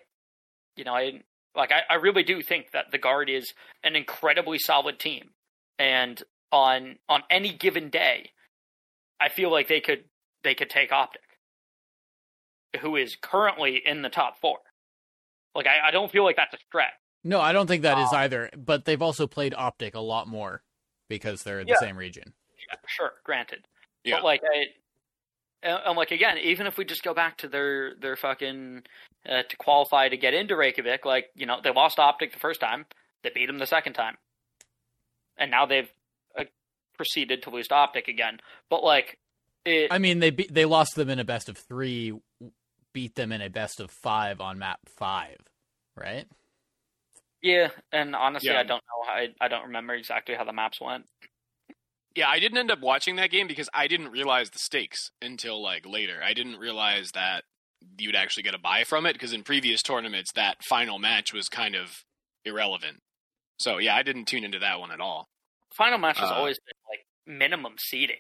[0.76, 1.22] you know I
[1.54, 5.30] like I, I really do think that the guard is an incredibly solid team.
[5.78, 8.30] And on on any given day
[9.20, 10.04] I feel like they could
[10.44, 11.22] they could take Optic,
[12.80, 14.58] who is currently in the top four.
[15.54, 16.92] Like I, I don't feel like that's a stretch.
[17.24, 18.50] No, I don't think that is Um, either.
[18.56, 20.62] But they've also played Optic a lot more
[21.08, 21.74] because they're in Yeah.
[21.78, 22.32] the same region.
[22.68, 23.66] Yeah, sure, granted.
[24.04, 24.16] Yeah.
[24.16, 24.64] But like I,
[25.62, 28.84] and and, like again, even if we just go back to their their fucking
[29.28, 32.60] uh, to qualify to get into Reykjavik, like you know they lost Optic the first
[32.60, 32.86] time,
[33.22, 34.16] they beat them the second time,
[35.36, 35.90] and now they've
[36.38, 36.44] uh,
[36.96, 38.38] proceeded to lose to Optic again.
[38.70, 39.18] But like
[39.64, 42.12] it, I mean, they be- they lost them in a best of three,
[42.92, 45.38] beat them in a best of five on map five,
[45.96, 46.26] right?
[47.42, 48.60] yeah, and honestly, Yeah.
[48.60, 49.10] I don't know.
[49.12, 51.06] I I don't remember exactly how the maps went.
[52.16, 55.62] Yeah, I didn't end up watching that game because I didn't realize the stakes until
[55.62, 56.20] like later.
[56.22, 57.44] I didn't realize that
[57.98, 61.48] you'd actually get a bye from it because in previous tournaments that final match was
[61.48, 62.04] kind of
[62.44, 62.98] irrelevant.
[63.58, 65.28] So yeah, I didn't tune into that one at all.
[65.72, 68.16] Final match has Uh, always been like minimum seeding.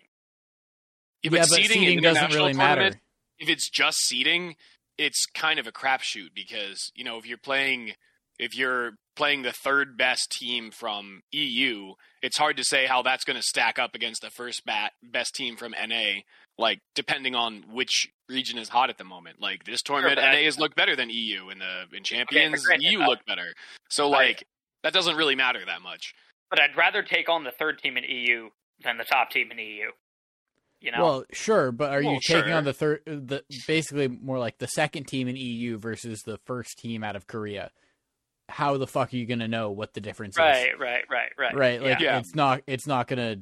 [1.22, 2.92] Yeah, but seeding, seeding doesn't really matter.
[3.38, 4.56] if it's just seeding,
[4.98, 7.92] it's kind of a crapshoot because you know if you're playing
[8.38, 13.22] if you're playing the third best team from EU, it's hard to say how that's
[13.22, 16.20] going to stack up against the first bat, best team from NA.
[16.56, 19.40] Like depending on which region is hot at the moment.
[19.40, 22.64] Like this tournament, I- NA has looked better than EU in the in Champions.
[22.64, 23.54] granted, EU uh, looked better.
[23.90, 24.44] So like
[24.82, 26.14] that doesn't really matter that much.
[26.48, 28.48] But I'd rather take on the third team in EU
[28.82, 29.90] than the top team in EU.
[30.80, 32.54] You know, Well, sure, but are you taking sure.
[32.54, 36.78] on the third, the basically more like the second team in EU versus the first
[36.78, 37.70] team out of Korea?
[38.48, 40.40] How the fuck are you gonna know what the difference is?
[40.40, 42.18] right, right, right, right, right like Yeah.
[42.18, 43.36] it's not it's not gonna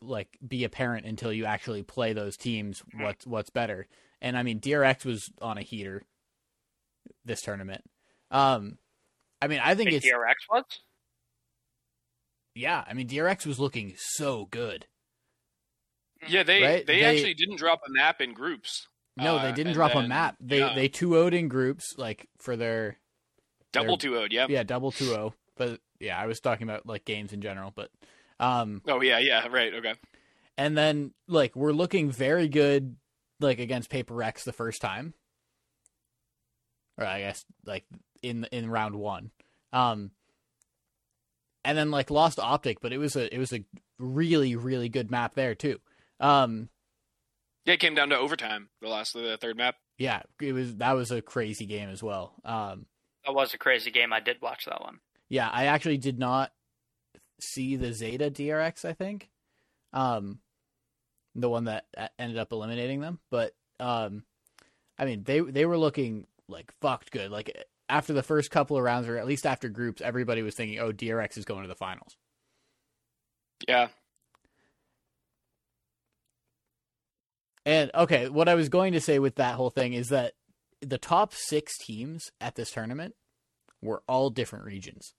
[0.00, 3.04] like be apparent until you actually play those teams Mm-hmm.
[3.04, 3.86] what's what's better
[4.20, 6.02] and i mean drx was on a heater
[7.24, 7.82] this tournament
[8.30, 8.76] um
[9.40, 10.64] i mean i think Think it's DRX was.
[12.54, 14.86] yeah i mean drx was looking so good
[16.28, 16.86] Yeah, they Right?
[16.86, 18.88] they, They- actually didn't drop a map in groups.
[19.16, 20.74] no Uh, they didn't and drop a map they yeah.
[20.74, 22.98] they 2-0'd in groups like for their
[23.72, 24.46] Double two woed, yeah.
[24.48, 27.90] yeah double 2-0 but yeah i was talking about like games in general but
[28.40, 29.94] um Oh yeah, yeah, right, okay.
[30.58, 32.96] and then like we're looking very good
[33.40, 35.14] like against paper rex the first time
[36.98, 37.84] or i guess like
[38.22, 39.30] in in round one
[39.72, 40.10] um
[41.64, 43.64] and then like lost optic but it was a it was a
[43.98, 45.78] really really good map there too
[46.20, 46.68] um
[47.64, 48.68] Yeah, it came down to overtime.
[48.80, 49.76] The last, the third map.
[49.98, 52.86] yeah it was that was a crazy game as well um
[53.24, 54.12] That was a crazy game.
[54.12, 54.98] I did watch that one.
[55.28, 56.52] yeah i actually did not
[57.40, 59.28] see the zeta drx i think
[59.92, 60.38] um
[61.34, 61.84] the one that
[62.18, 64.22] ended up eliminating them but um
[64.98, 67.50] i mean they they were looking like fucked good like
[67.88, 70.92] after the first couple of rounds or at least after groups everybody was thinking oh
[70.92, 72.16] drx is going to the finals
[73.68, 73.88] Yeah,
[77.64, 80.32] and okay what i was going to say with that whole thing is that
[80.80, 83.14] the top 6 teams at this tournament
[83.82, 85.14] were all different regions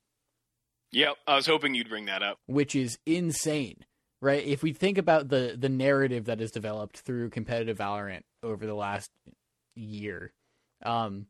[0.92, 1.18] yep.
[1.28, 2.40] I was hoping you'd bring that up.
[2.48, 3.86] which is insane,
[4.22, 4.46] right?
[4.46, 8.74] If we think about the the narrative that has developed through competitive Valorant over the
[8.74, 9.12] last
[9.76, 10.32] year,
[10.86, 11.28] um,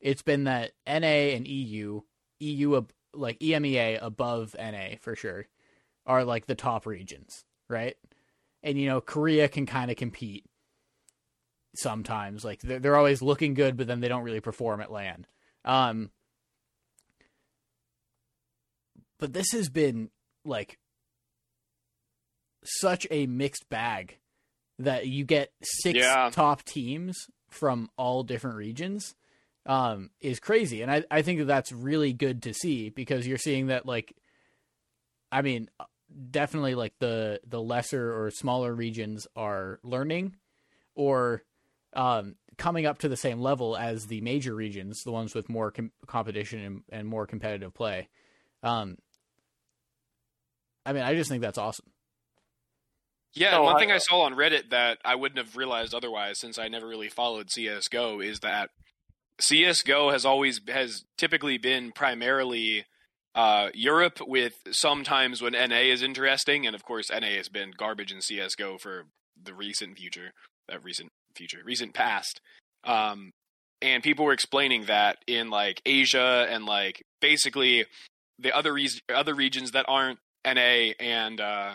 [0.00, 2.02] it's been that NA and EU,
[2.40, 5.46] EU ab- like EMEA above NA for sure,
[6.06, 7.96] are like the top regions, right?
[8.62, 10.44] And you know, Korea can kind of compete
[11.74, 12.44] sometimes.
[12.44, 15.26] Like they're, they're always looking good, but then they don't really perform at land.
[15.64, 16.10] Um,
[19.18, 20.10] but this has been
[20.44, 20.78] like
[22.64, 24.18] such a mixed bag
[24.78, 26.30] that you get six Yeah.
[26.32, 27.16] top teams
[27.48, 29.14] from all different regions
[29.66, 30.82] um, is crazy.
[30.82, 34.14] And I, I think that that's really good to see because you're seeing that like,
[35.30, 35.68] I mean,
[36.30, 40.36] definitely like the, the lesser or smaller regions are learning
[40.94, 41.42] or
[41.94, 45.70] um, coming up to the same level as the major regions, the ones with more
[45.70, 48.08] com- competition and, and more competitive play.
[48.62, 48.96] Um,
[50.84, 51.86] I mean, I just think that's awesome.
[53.32, 55.94] Yeah, So and one I- thing I saw on Reddit that I wouldn't have realized
[55.94, 58.70] otherwise, since I never really followed CS:GO, is that
[59.40, 62.84] CS:GO has always has typically been primarily
[63.34, 68.12] uh, Europe, with sometimes when NA is interesting, and of course NA has been garbage
[68.12, 69.04] in CS:GO for
[69.42, 70.32] the recent future,
[70.68, 72.40] that recent future, recent past.
[72.84, 73.30] Um,
[73.82, 77.86] and people were explaining that in like Asia and like basically
[78.38, 81.74] the other re- other regions that aren't NA and uh,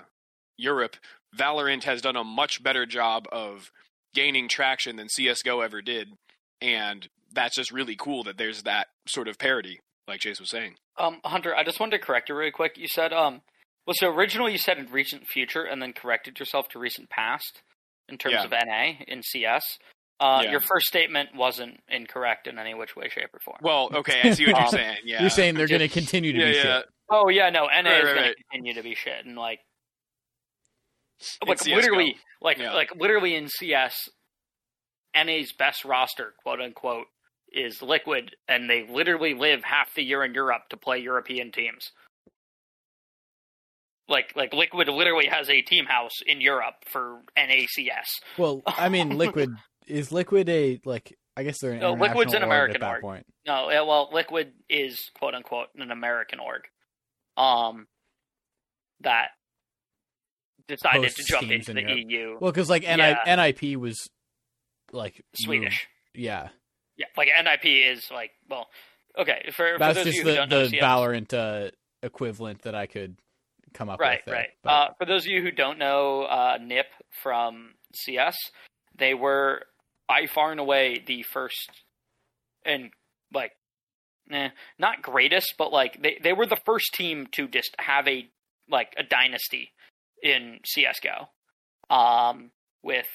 [0.58, 0.98] Europe,
[1.36, 3.72] Valorant has done a much better job of
[4.14, 6.14] gaining traction than CS:GO ever did,
[6.62, 10.76] and that's just really cool that there's that sort of parity, like Chase was saying.
[10.98, 12.78] Um, Hunter, I just wanted to correct you really quick.
[12.78, 13.42] You said um,
[13.86, 17.62] well, so originally you said in recent future, and then corrected yourself to recent past
[18.10, 18.44] in terms Yeah.
[18.46, 19.64] of NA in CS.
[20.20, 20.52] Uh, Yeah.
[20.52, 23.58] Your first statement wasn't incorrect in any which way, shape, or form.
[23.62, 24.98] Well, okay, I see what you're Um, saying.
[25.04, 26.62] Yeah, You're saying they're going to continue to yeah, be yeah.
[26.80, 26.86] shit.
[27.10, 29.60] oh yeah, no, NA Right, is right, going to continue to be shit, and like,
[31.46, 31.76] like CS:GO.
[31.76, 32.74] literally, like Yeah.
[32.74, 34.10] like literally in CS,
[35.14, 37.08] NA's best roster, quote unquote,
[37.52, 41.92] is Liquid, and they literally live half the year in Europe to play European teams.
[44.08, 48.20] Like like Liquid literally has a team house in Europe for NACS.
[48.38, 49.50] Well, I mean, Liquid
[49.88, 51.18] is Liquid a like?
[51.38, 53.02] I guess they're an No, Liquid's an org American at that org.
[53.02, 53.26] point.
[53.46, 56.62] No, yeah, well, Liquid is quote unquote an American org,
[57.36, 57.88] um,
[59.02, 59.30] that
[60.68, 61.98] decided Hosts to jump into in the Europe.
[62.10, 62.38] EU.
[62.40, 63.36] Well, because like NI, Yeah.
[63.36, 64.08] NIP was
[64.94, 66.50] like Swedish, moved- Yeah,
[66.98, 68.68] yeah, like NIP is like well,
[69.18, 69.44] okay.
[69.56, 71.72] For, for that's those of just you who don't know, the CS Valorant uh,
[72.04, 73.18] equivalent that I could
[73.74, 74.34] come up right, with.
[74.34, 74.36] there.
[74.36, 74.50] right.
[74.64, 76.88] Uh, for those of you who don't know, uh, NIP
[77.22, 78.36] from CS,
[78.98, 79.64] they were
[80.08, 81.70] by far and away the first,
[82.66, 82.92] and
[83.34, 83.52] like,
[84.32, 88.28] eh, not greatest, but like they they were the first team to just have a
[88.70, 89.72] like a dynasty
[90.24, 91.28] in CS:GO,
[91.94, 93.08] um, with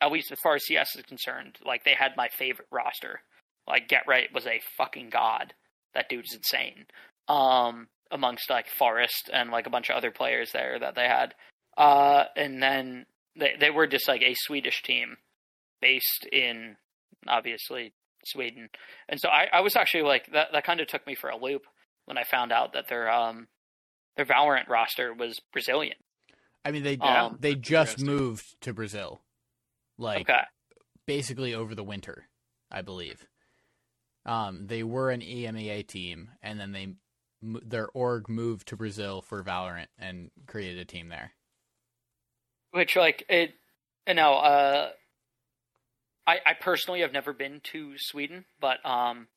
[0.00, 3.20] at least as far as CS is concerned, like they had my favorite roster.
[3.68, 5.54] Like GeT_RiGhT was a fucking god.
[5.94, 6.86] That dude's insane.
[7.28, 11.34] Um, amongst like f0rest and like a bunch of other players there that they had.
[11.76, 15.16] Uh, and then they they were just like a Swedish team
[15.80, 16.76] based in
[17.28, 17.92] obviously
[18.24, 18.68] Sweden.
[19.08, 21.36] And so I, I was actually like that that kind of took me for a
[21.36, 21.62] loop
[22.06, 23.46] when I found out that their um
[24.16, 25.96] their Valorant roster was Brazilian.
[26.64, 29.22] I mean, they um, they just moved to Brazil,
[30.00, 30.42] like okay.
[31.06, 32.28] basically over the winter,
[32.70, 33.26] I believe.
[34.26, 36.94] Um, they were an EMEA team, and then they
[37.42, 41.32] their org moved to Brazil for Valorant and created a team there.
[42.72, 43.54] Which like it
[44.06, 44.90] you know, uh
[46.26, 49.28] I I personally have never been to Sweden, but um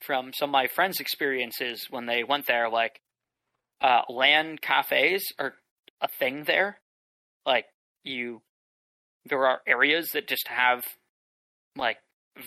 [0.00, 3.00] from some of my friends' experiences when they went there, like
[3.82, 5.54] uh LAN cafes are
[6.00, 6.80] a thing there.
[7.44, 7.66] Like
[8.04, 8.40] you
[9.30, 10.84] there are areas that just have
[11.76, 11.98] like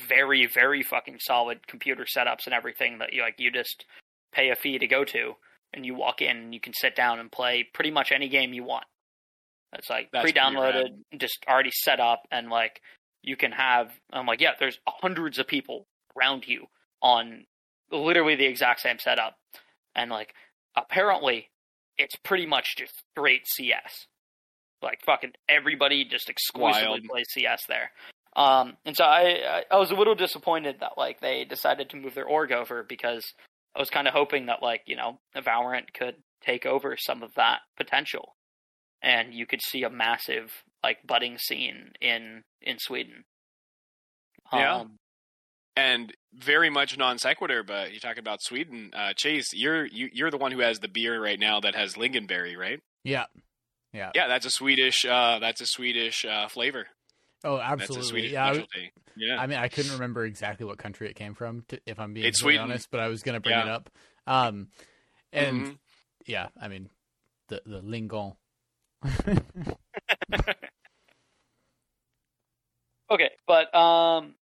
[0.08, 3.86] very, very fucking solid computer setups and everything that you like you just
[4.32, 5.34] pay a fee to go to
[5.74, 8.54] and you walk in and you can sit down and play pretty much any game
[8.54, 8.86] you want.
[9.74, 12.82] It's like That's pre-downloaded, just already set up, and like
[13.24, 13.92] you can have.
[14.12, 16.68] I'm like, yeah, there's hundreds of people around you
[17.02, 17.46] on
[17.92, 19.36] literally the exact same setup,
[19.96, 20.34] and like
[20.76, 21.50] apparently
[21.98, 24.08] it's pretty much just straight CS.
[24.84, 27.04] Like fucking everybody just exclusively Wild.
[27.10, 27.92] plays CS there.
[28.36, 31.98] Um, and so I, I I was a little disappointed that like they decided to
[31.98, 33.24] move their org over because
[33.76, 36.16] I was kind of hoping that like you know Valorant could
[36.46, 38.36] take over some of that potential,
[39.02, 40.52] and you could see a massive
[40.84, 43.24] like budding scene in in Sweden.
[44.52, 44.78] Yeah.
[44.78, 44.98] Um,
[45.76, 47.64] and very much non sequitur.
[47.64, 49.54] But you talk about Sweden, uh, Chase.
[49.54, 52.80] You're you, you're the one who has the beer right now that has lingonberry, right?
[53.04, 53.26] Yeah,
[53.94, 54.12] yeah.
[54.16, 55.06] Yeah, that's a Swedish.
[55.06, 56.88] Uh, that's a Swedish uh, flavor.
[57.46, 58.10] Oh, That's a absolutely.
[58.10, 58.66] Swedish Yeah, I.
[59.18, 59.38] Yeah.
[59.38, 62.26] I mean, I couldn't remember exactly what country it came from, to, if I'm being
[62.26, 62.64] It's Sweden.
[62.64, 62.90] honest.
[62.90, 63.64] But I was going to bring Yeah.
[63.64, 63.90] it up.
[64.26, 64.70] Um,
[65.34, 65.78] and Mhm.
[66.26, 66.90] yeah, I mean,
[67.50, 68.36] the the lingon.
[73.12, 74.36] okay, but um,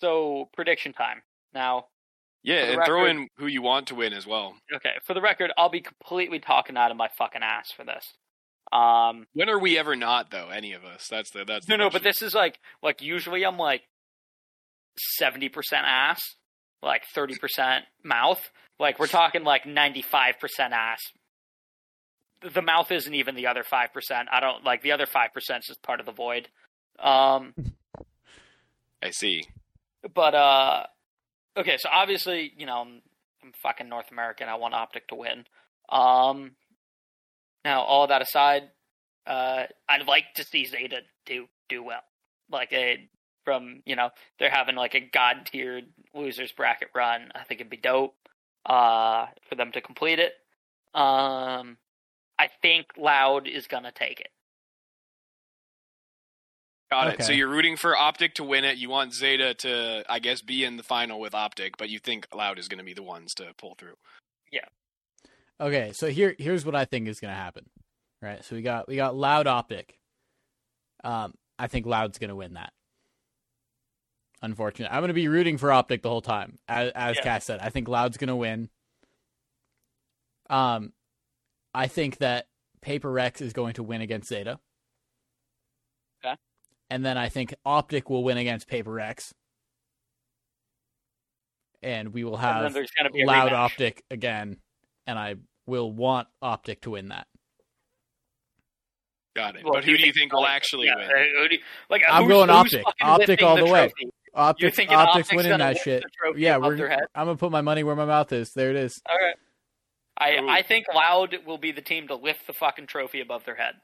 [0.00, 1.22] so prediction time
[1.52, 1.86] now.
[2.42, 4.54] yeah, for the and throw in who you want to win as well.
[4.74, 8.14] Okay, for the record, I'll be completely talking out of my fucking ass for this.
[8.72, 10.48] Um, When are we ever not though?
[10.48, 11.06] Any of us?
[11.10, 13.82] That's the that's the no, no, but this is like like usually I'm like
[14.98, 16.20] seventy percent ass,
[16.82, 18.50] like thirty percent mouth.
[18.78, 21.00] Like we're talking like ninety five percent ass.
[22.42, 24.28] The mouth isn't even the other five percent.
[24.30, 26.48] I don't like the other five percent is just part of the void.
[26.98, 27.54] Um,
[29.02, 29.44] I see.
[30.14, 30.84] but uh,
[31.56, 33.02] okay, so obviously you know I'm,
[33.42, 34.48] I'm fucking North American.
[34.48, 35.44] I want Optic to win.
[35.88, 36.52] Um,
[37.68, 38.62] Now, all that aside,
[39.26, 42.00] uh, I'd like to see Zeta do do well.
[42.50, 43.10] Like a
[43.44, 44.08] from you know
[44.38, 47.30] they're having like a god tiered losers bracket run.
[47.34, 48.14] I think it'd be dope
[48.64, 50.32] uh, for them to complete it.
[50.94, 51.76] Um,
[52.38, 54.30] I think Loud is gonna take it.
[56.90, 57.22] Got it.
[57.22, 58.78] So you're rooting for Optic to win it.
[58.78, 62.28] You want Zeta to, I guess, be in the final with Optic, but you think
[62.34, 63.96] Loud is going to be the ones to pull through.
[65.60, 67.66] Okay, so here here's what I think is gonna happen.
[68.22, 68.44] Right.
[68.44, 69.98] So we got we got Loud Optic.
[71.04, 72.72] Um, I think Loud's gonna win that.
[74.42, 76.58] Unfortunately, I'm gonna be rooting for Optic the whole time.
[76.68, 77.22] As, as Yeah.
[77.22, 78.70] Cass said, I think Loud's gonna win.
[80.50, 80.92] Um,
[81.74, 82.46] I think that
[82.80, 84.58] Paper Rex is going to win against Zeta.
[86.24, 86.36] Okay.
[86.90, 89.34] And then I think Optic will win against Paper Rex.
[91.82, 93.56] And we will have there's gonna be a Loud rematch.
[93.56, 94.56] Optic again,
[95.08, 95.34] and I
[95.66, 97.26] will want Optic to win that.
[99.34, 99.64] Got it.
[99.64, 101.06] Well, but who do you think will actually yeah, win?
[101.10, 101.58] uh, you-
[101.90, 102.84] like I'm who's- going who's Optic.
[103.00, 103.88] Optic all the way.
[103.88, 103.94] trophy?
[104.04, 104.12] You're
[104.44, 106.04] Optic, thinking Optic's Optic's winning that shit.
[106.36, 106.74] Yeah, we're.
[107.14, 108.52] I'm gonna put my money where my mouth is.
[108.52, 109.00] There it is.
[109.08, 109.34] All right.
[110.18, 110.48] I Ooh.
[110.48, 113.74] I think Loud will be the team to lift the fucking trophy above their head.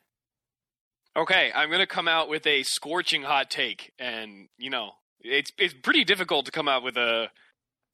[1.16, 5.50] Okay, I'm going to come out with a scorching hot take, and you know, it's
[5.58, 7.28] it's pretty difficult to come out with a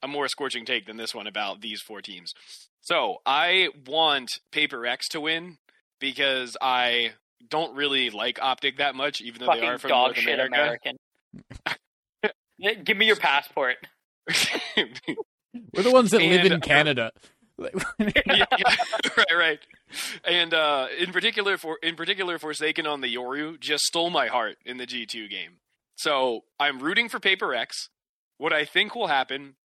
[0.03, 2.33] a more scorching take than this one about these four teams.
[2.81, 5.59] So I want Paper Rex to win
[6.01, 7.13] because I
[7.49, 10.41] don't really like Optic that much, even though fucking they are from dog North shit
[10.41, 10.93] America.
[10.93, 10.97] American.
[12.85, 13.77] Give me your passport.
[14.77, 17.13] We're the ones that live in Canada.
[17.99, 18.45] Yeah, yeah,
[19.19, 19.59] right, right.
[20.25, 24.57] And uh, in particular for in particular Forsaken on the Yoru just stole my heart
[24.65, 25.59] in the G2 game.
[25.95, 27.91] So I'm rooting for Paper Rex.
[28.39, 29.57] What I think will happen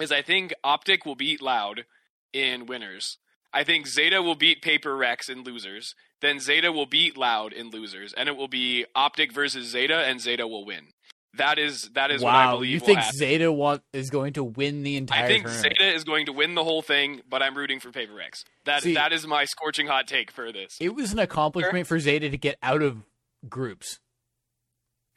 [0.00, 1.84] is I think Optic will beat Loud
[2.32, 3.18] in winners.
[3.52, 5.94] I think Zeta will beat Paper Rex in losers.
[6.20, 10.20] Then Zeta will beat Loud in losers, and it will be Optic versus Zeta, and
[10.20, 10.88] Zeta will win.
[11.36, 13.18] That is that is what I wow, believe you will think happen.
[13.18, 15.76] Zeta want is going to win the entire I think tournament?
[15.78, 18.44] Zeta is going to win the whole thing, but I'm rooting for Paper Rex.
[18.64, 20.76] That See- that is my scorching hot take for this.
[20.80, 23.04] It was an accomplishment for Zeta to get out of
[23.48, 24.00] groups.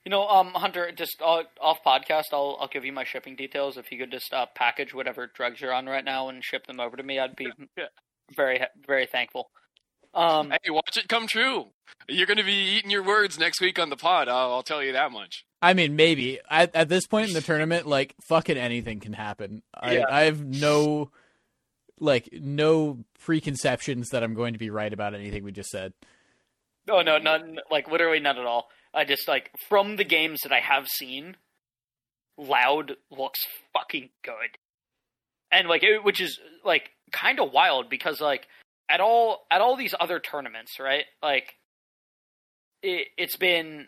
[0.06, 3.78] You know, um, Hunter, just uh, off podcast, I'll I'll give you my shipping details.
[3.78, 6.80] If you could just uh, package whatever drugs you're on right now and ship them
[6.82, 7.48] over to me, I'd be
[7.78, 7.86] Yeah.
[8.36, 9.50] very very thankful.
[10.14, 11.68] Um, Hey, watch it come true.
[12.10, 14.28] You're going to be eating your words next week on the pod.
[14.28, 15.46] I'll, I'll tell you that much.
[15.62, 19.64] I mean, maybe at, at this point in the tournament, like fucking anything can happen.
[19.74, 20.04] I, Yeah.
[20.10, 21.10] I have no,
[22.00, 25.94] like, no preconceptions that I'm going to be right about anything we just said.
[26.88, 27.60] no, no, none.
[27.72, 28.68] Like literally none at all.
[28.94, 31.38] I just like from the games that I have seen,
[32.38, 33.40] Loud looks
[33.74, 34.58] fucking good,
[35.52, 38.48] and like it, which is like kind of wild because like
[38.90, 41.06] at all at all these other tournaments, right?
[41.22, 41.56] Like
[42.82, 43.88] it, it's been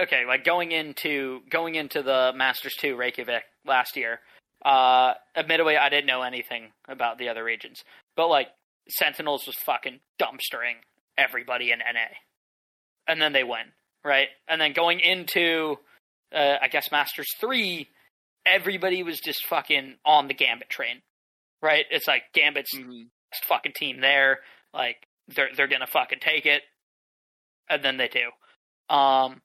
[0.00, 0.24] okay.
[0.26, 4.20] Like going into going into the Masters two Reykjavik last year.
[4.64, 7.82] Uh, admittedly, I didn't know anything about the other regions,
[8.16, 8.48] but like
[8.88, 10.82] Sentinels was fucking dumpstering
[11.18, 12.14] everybody in NA,
[13.06, 13.72] and then they win,
[14.04, 14.28] right?
[14.48, 15.76] And then going into,
[16.34, 17.88] uh, I guess Masters three,
[18.46, 21.02] everybody was just fucking on the Gambit train,
[21.60, 21.84] right?
[21.90, 23.08] It's like Gambit's Mhm.
[23.30, 24.40] best fucking team there,
[24.74, 26.62] like they're they're gonna fucking take it,
[27.68, 28.30] and then they do.
[28.94, 29.42] Um,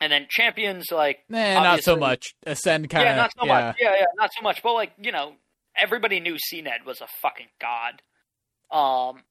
[0.00, 2.34] and then champions like Nah, not so much.
[2.46, 3.10] Ascend kind of.
[3.10, 3.76] yeah, not so much.
[3.80, 4.62] Yeah, yeah, not so much.
[4.62, 5.34] But like you know,
[5.76, 8.02] everybody knew CNED was a fucking god.
[8.70, 9.24] Um,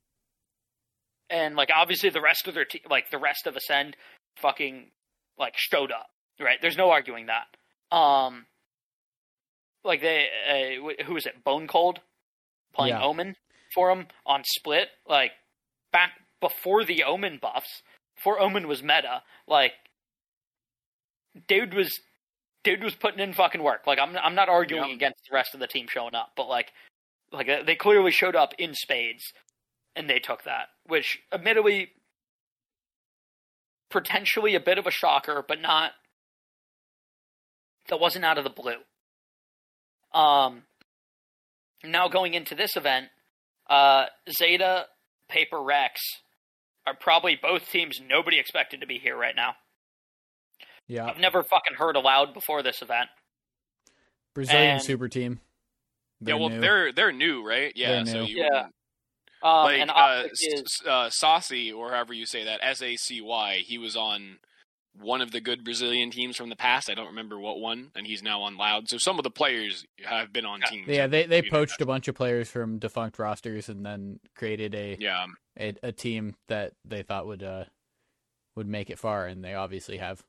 [1.29, 3.95] and like obviously the rest of their team, like the rest of Ascend,
[4.37, 4.91] fucking
[5.37, 6.07] like showed up.
[6.39, 6.59] Right?
[6.61, 7.95] There's no arguing that.
[7.95, 8.45] Um,
[9.83, 11.43] like they, uh, wh- who was it?
[11.45, 11.97] Bonecold
[12.73, 13.03] playing Yeah.
[13.03, 13.35] Omen
[13.73, 14.89] for him on Split.
[15.07, 15.31] Like
[15.91, 16.11] back
[16.41, 17.81] before the Omen buffs,
[18.15, 19.23] before Omen was meta.
[19.47, 19.73] Like
[21.47, 21.99] dude was
[22.63, 23.87] dude was putting in fucking work.
[23.87, 24.95] Like I'm I'm not arguing Yeah.
[24.95, 26.71] against the rest of the team showing up, but like
[27.31, 29.23] like they clearly showed up in spades
[29.97, 31.89] and they took that, which admittedly
[33.89, 35.91] potentially a bit of a shocker, but not
[37.89, 38.77] that wasn't out of the blue.
[40.13, 40.63] Um
[41.83, 43.07] now going into this event,
[43.69, 44.85] uh Zeta,
[45.29, 46.01] Paper Rex
[46.85, 49.55] are probably both teams nobody expected to be here right now.
[50.87, 51.05] Yeah.
[51.05, 53.09] I've never fucking heard aloud before this event.
[54.33, 55.39] Brazilian and- super team.
[56.19, 56.61] Yeah, They're well, new.
[56.61, 57.71] they're they're new, right?
[57.75, 58.67] Yeah, They're so you Yeah.
[59.41, 62.81] Wouldn't- Um, like and uh, is S- uh, Saucy or however you say that, S
[62.81, 63.63] A C Y.
[63.65, 64.39] He was on
[64.99, 66.89] one of the good Brazilian teams from the past.
[66.89, 68.89] I don't remember what one, and he's now on Loud.
[68.89, 70.87] So some of the players have been on teams.
[70.87, 74.19] Yeah, they they You know, poached a bunch of players from defunct rosters and then
[74.35, 75.27] created a Yeah,
[75.59, 77.65] a, a team that they thought would uh
[78.55, 80.23] would make it far, and they obviously have.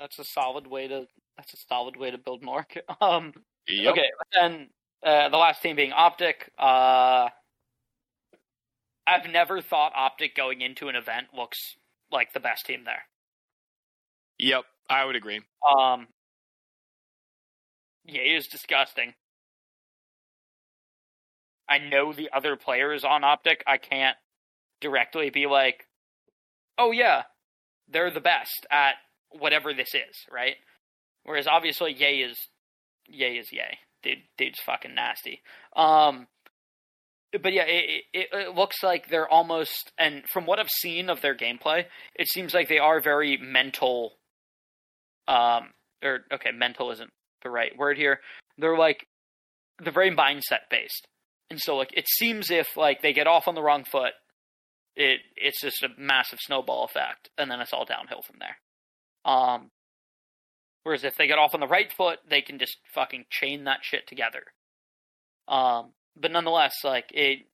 [0.00, 1.06] That's a solid way to.
[1.36, 2.76] That's a solid way to build Mark.
[3.00, 3.32] Um,
[3.68, 3.92] Yep.
[3.92, 4.70] Okay, but then
[5.04, 6.50] uh, the last team being Optic.
[6.58, 7.28] Uh,
[9.08, 11.58] I've never thought Optic going into an event looks
[12.12, 13.02] like the best team there.
[14.38, 15.40] Yep, I would agree.
[15.66, 16.08] Um,
[18.04, 19.14] yeah, it is disgusting.
[21.68, 23.62] I know the other players on Optic.
[23.66, 24.16] I can't
[24.80, 25.86] directly be like,
[26.78, 27.22] oh yeah,
[27.90, 28.94] they're the best at
[29.30, 30.56] whatever this is, right?
[31.24, 32.38] Whereas obviously Yay is
[33.06, 33.78] Yay is Yay.
[34.02, 35.40] Dude, dude's fucking nasty.
[35.74, 36.28] Um,
[37.32, 41.20] but yeah, it, it, it looks like they're almost, and from what I've seen of
[41.20, 44.12] their gameplay, it seems like they are very mental.
[45.26, 45.70] Um,
[46.02, 47.10] or okay, mental isn't
[47.42, 48.20] the right word here.
[48.56, 49.06] They're like
[49.78, 51.06] they're very mindset based,
[51.50, 54.12] and so like it seems if like they get off on the wrong foot,
[54.96, 58.56] it it's just a massive snowball effect, and then it's all downhill from there.
[59.30, 59.70] Um,
[60.82, 63.80] whereas if they get off on the right foot, they can just fucking chain that
[63.82, 64.44] shit together.
[65.46, 67.46] Um, but nonetheless, like it,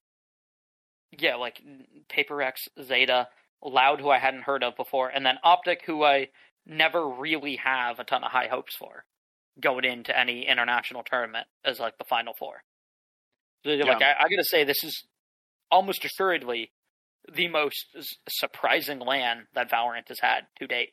[1.18, 1.60] yeah, like
[2.08, 3.28] Paper Rex, Zeta,
[3.62, 6.28] Loud, who I hadn't heard of before, and then Optic, who I
[6.66, 9.04] never really have a ton of high hopes for
[9.60, 12.62] going into any international tournament as like the final four.
[13.64, 15.04] So, Like I, I gotta say, this is
[15.70, 16.72] almost assuredly
[17.32, 20.90] the most s- surprising LAN that Valorant has had to date.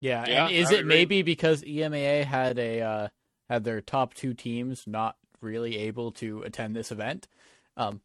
[0.00, 0.94] Yeah, Yeah, and is it agree.
[0.96, 3.08] maybe because E EMEA had a uh,
[3.48, 7.28] had their top two teams not really able to attend this event?
[7.76, 8.00] Um,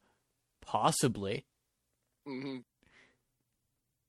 [0.61, 1.45] possibly.
[2.25, 2.57] hmm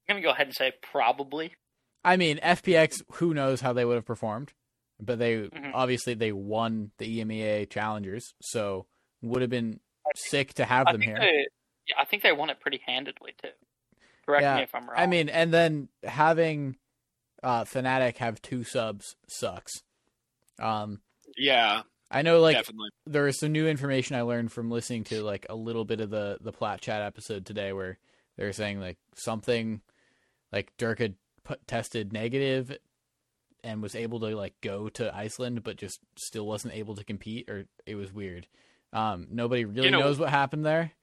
[0.07, 1.55] I'm gonna go ahead and say probably.
[2.03, 3.01] I mean, FPX.
[3.13, 4.53] Who knows how they would have performed?
[4.99, 5.71] But they Mhm.
[5.73, 8.85] obviously they won the EMEA challengers, so
[9.21, 9.79] would have been
[10.15, 11.17] sick to have I them here.
[11.19, 11.47] they,
[11.87, 13.49] yeah, I think they won it pretty handedly too.
[14.25, 14.99] Correct Yeah, me if I'm wrong.
[14.99, 16.77] I mean, and then having
[17.43, 19.73] uh Fnatic have two subs sucks.
[20.59, 21.01] Um,
[21.37, 21.81] Yeah,
[22.15, 22.89] I know like definitely.
[23.05, 26.09] there is some new information I learned from listening to like a little bit of
[26.09, 27.97] the the Plat Chat episode today, where
[28.37, 29.81] they're saying like something
[30.51, 32.77] like Derke had put, tested negative
[33.63, 37.49] and was able to like go to Iceland, but just still wasn't able to compete,
[37.49, 38.47] or it was weird.
[38.93, 40.93] Um, nobody really You know- knows what happened there.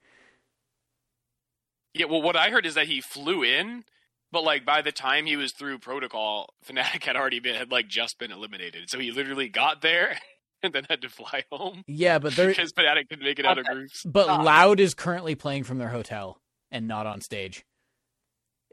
[1.93, 3.83] Yeah, well, what I heard is that he flew in,
[4.31, 7.87] but like by the time he was through protocol, Fnatic had already been had like
[7.87, 8.89] just been eliminated.
[8.89, 10.17] So he literally got there
[10.65, 13.57] and then had to fly home Yeah, but there, because Fnatic didn't make it out
[13.57, 14.01] of groups.
[14.05, 14.41] but Ah.
[14.41, 16.39] Loud is currently playing from their hotel
[16.71, 17.65] and not on stage.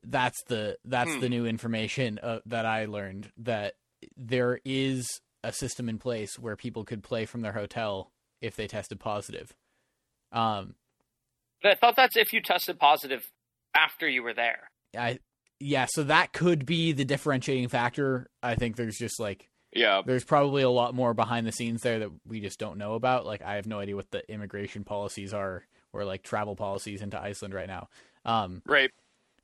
[0.03, 1.21] That's the that's Hmm.
[1.21, 3.75] the new information uh, that I learned that
[4.17, 8.11] there is a system in place where people could play from their hotel
[8.41, 9.53] if they tested positive.
[10.33, 10.75] Um,
[11.63, 13.29] But I thought that's if you tested positive
[13.75, 14.71] after you were there.
[14.97, 15.19] I
[15.59, 18.31] yeah, so that could be the differentiating factor.
[18.43, 22.01] I think there's just like Yeah, there's probably a lot more behind the scenes there
[22.01, 23.25] that we just don't know about.
[23.25, 27.21] Like I have no idea what the immigration policies are or like travel policies into
[27.21, 27.89] Iceland right now.
[28.25, 28.91] Um, right.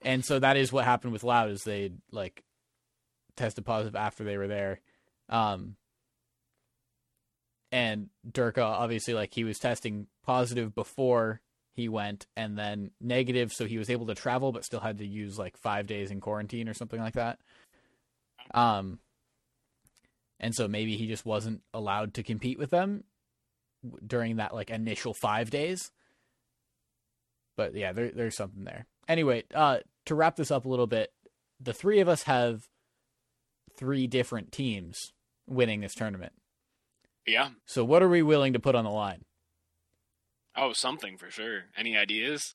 [0.03, 2.43] and so that is what happened with Loud is they like
[3.37, 4.81] tested positive after they were there.
[5.29, 5.77] Um,
[7.73, 11.41] and Derke obviously like he was testing positive before
[11.75, 15.07] he went and then negative so he was able to travel but still had to
[15.07, 17.39] use like 5 days in quarantine or something like that.
[18.55, 18.99] Um
[20.41, 23.05] and so maybe he just wasn't allowed to compete with them
[24.07, 25.91] during that like initial 5 days.
[27.57, 28.87] But yeah, there, there's something there.
[29.09, 31.11] Anyway, uh, to wrap this up a little bit,
[31.61, 32.69] the three of us have
[33.77, 35.13] three different teams
[35.47, 36.33] winning this tournament.
[37.27, 37.51] Yeah.
[37.67, 39.25] So what are we willing to put on the line?
[40.57, 41.65] Oh, something for sure.
[41.77, 42.55] Any ideas?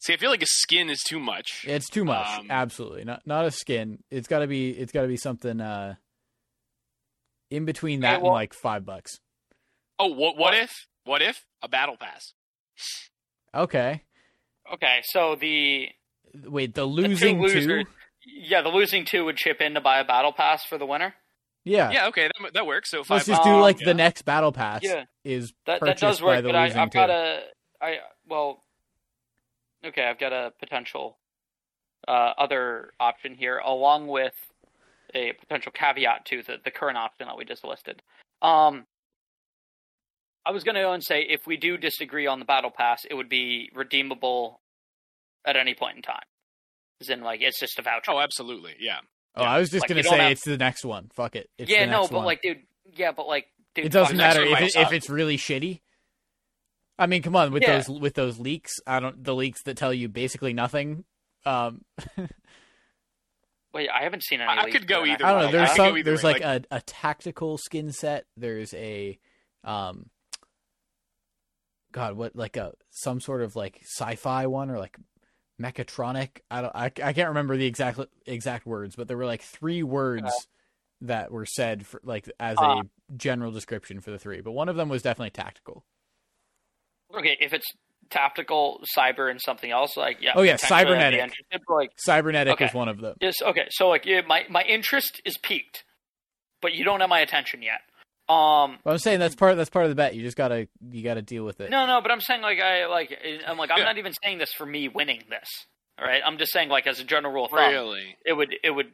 [0.00, 1.64] See, I feel like a skin is too much.
[1.66, 2.26] It's too much.
[2.26, 3.04] Um, Absolutely.
[3.04, 4.02] Not not a skin.
[4.10, 5.94] It's got to be it's got to be something uh
[7.50, 9.18] in between that well- and like 5 bucks.
[9.98, 10.36] Oh, what?
[10.38, 10.86] What if?
[11.04, 12.32] What if a battle pass?
[13.54, 14.02] Okay.
[14.72, 15.88] Okay, so the
[16.44, 17.42] Wait, the two losing two?
[17.42, 17.84] losers-
[18.24, 21.14] yeah, the losing two would chip in to buy a battle pass for the winner.
[21.64, 21.90] Yeah.
[21.90, 22.90] Yeah, okay, that, that works.
[22.90, 23.86] So Let's just do Um, like yeah.
[23.86, 25.04] the next battle pass Yeah.
[25.24, 27.42] is That that does work, the but I, I've got a
[27.82, 28.62] I well,
[29.84, 31.18] okay, I've got a potential
[32.08, 34.34] uh, other option here, along with
[35.14, 38.02] a potential caveat to the the current option that we just listed.
[38.42, 38.86] Um,
[40.46, 43.04] I was going to go and say if we do disagree on the battle pass,
[43.08, 44.60] it would be redeemable
[45.44, 46.22] at any point in time.
[47.00, 48.10] As in, like, it's just a voucher.
[48.12, 48.74] Oh, absolutely.
[48.80, 48.98] Yeah.
[49.36, 51.10] Oh, I was just Like, gonna say have- it's the next one.
[51.14, 51.48] Fuck it.
[51.58, 52.24] It's yeah, the no, but one.
[52.24, 52.62] like, dude,
[52.96, 55.80] yeah, but like, dude, it doesn't matter if it, if it's really shitty.
[57.00, 57.78] I mean, come on with Yeah.
[57.80, 58.72] those with those leaks.
[58.86, 61.04] I don't the leaks that tell you basically nothing.
[61.44, 61.84] Um,
[63.72, 64.50] Wait, I haven't seen any.
[64.50, 65.50] I- I leaks could go for an either I don't know.
[65.58, 66.02] There's I could go some.
[66.02, 68.26] There's way, like, a, a tactical skin set.
[68.36, 69.18] There's a,
[69.64, 70.10] um,
[71.92, 74.96] God, what like a some sort of like sci-fi one or like
[75.60, 76.40] mechatronic.
[76.50, 76.74] I don't.
[76.76, 80.30] I, I can't remember the exact exact words, but there were like three words
[81.02, 82.82] that were said for like as Uh.
[82.82, 82.82] a
[83.16, 84.40] general description for the three.
[84.40, 85.84] But one of them was definitely tactical.
[87.16, 87.66] Okay, if it's
[88.10, 90.32] tactical, cyber, and something else, like yeah.
[90.34, 91.32] Oh, yeah, potentially I'd be cybernetic.
[91.68, 92.64] like, Cybernetic Okay.
[92.66, 93.14] is one of them.
[93.20, 95.84] yes, okay, so like, yeah, my my interest is peaked,
[96.60, 97.80] but you don't have my attention yet.
[98.28, 100.14] Um, But I'm saying that's part that's part of the bet.
[100.14, 101.70] You just gotta you gotta deal with it.
[101.70, 103.84] no, no, but I'm saying like I like I'm like I'm Yeah.
[103.84, 105.48] not even saying this for me winning this.
[105.98, 108.16] All right, I'm just saying like as a general rule of thumb, Really?
[108.24, 108.92] it would it would.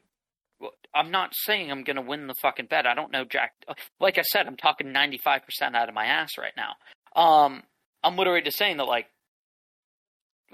[0.95, 2.87] I'm not saying I'm gonna win the fucking bet.
[2.87, 3.53] I don't know Jack.
[4.01, 6.77] Like I said, I'm talking 95 percent out of my ass right now.
[7.21, 7.63] Um,
[8.03, 9.07] I'm literally just saying that like,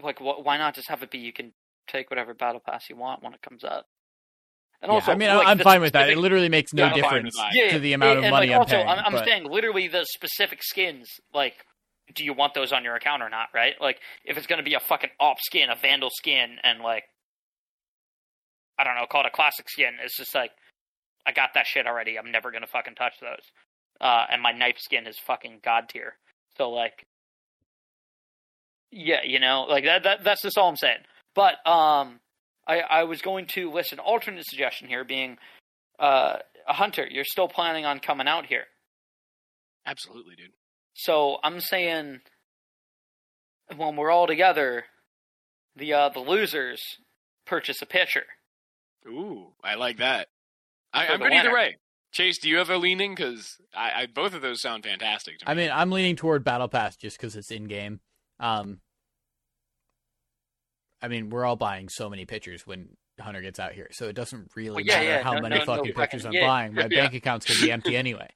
[0.03, 1.53] like wh- why not just have it be you can
[1.89, 3.87] take whatever battle pass you want when it comes up.
[4.81, 6.11] And Yeah, also, I mean, like, I'm fine with that.
[6.11, 7.37] It literally makes no Yeah, I'm fine difference.
[7.53, 8.89] Yeah, to the amount of money like, I'm also, paying.
[8.89, 11.09] I'm, I'm but- saying literally the specific skins.
[11.33, 11.55] Like,
[12.15, 13.49] do you want those on your account or not?
[13.55, 13.75] Right?
[13.81, 17.05] Like, if it's going to be a fucking op skin, a vandal skin, and like,
[18.79, 19.95] I don't know, call it a classic skin.
[20.03, 20.51] It's just like,
[21.25, 22.19] I got that shit already.
[22.19, 23.45] I'm never going to fucking touch those.
[24.01, 26.15] Uh, and my knife skin is fucking god tier.
[26.57, 27.07] So like,
[28.93, 30.05] yeah, you know, like that.
[30.05, 30.99] That that's just all I'm saying.
[31.35, 32.21] But um,
[32.67, 35.39] I I was going to list an alternate suggestion here, being
[35.99, 36.37] uh,
[36.69, 37.07] a hunter.
[37.11, 38.65] You're still planning on coming out here.
[39.87, 40.53] Absolutely, dude.
[40.95, 42.21] So I'm saying
[43.77, 44.85] when we're all together,
[45.75, 46.81] the uh, the losers
[47.47, 48.25] purchase a pitcher.
[49.07, 50.29] Ooh, I like that.
[50.93, 51.77] I, I'm the good either way.
[52.13, 53.15] Chase, do you have a leaning?
[53.15, 55.39] Because I, I both of those sound fantastic.
[55.39, 55.51] To me.
[55.51, 58.01] I mean, I'm leaning toward Battle Pass just because it's in game.
[58.43, 58.81] Um,
[61.01, 62.89] I mean, we're all buying so many pitchers when
[63.21, 65.55] Hunter gets out here, so it doesn't really Well, yeah, matter yeah, how no, many
[65.57, 66.47] no, no fucking fucking- pitchers I'm yeah.
[66.47, 66.75] buying.
[66.75, 67.03] My Yeah.
[67.03, 68.29] bank account's gonna be empty anyway.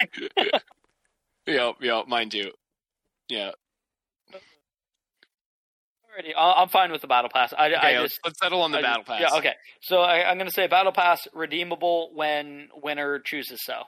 [1.46, 2.50] yeah, yeah, mine too.
[3.28, 3.50] Yeah.
[6.18, 7.52] Alrighty, I- I'm fine with the battle pass.
[7.56, 9.20] I, Okay, I let's, just let's settle on the I- battle pass.
[9.20, 9.54] Yeah, okay.
[9.80, 13.82] So I, I'm going to say battle pass redeemable when winner chooses so.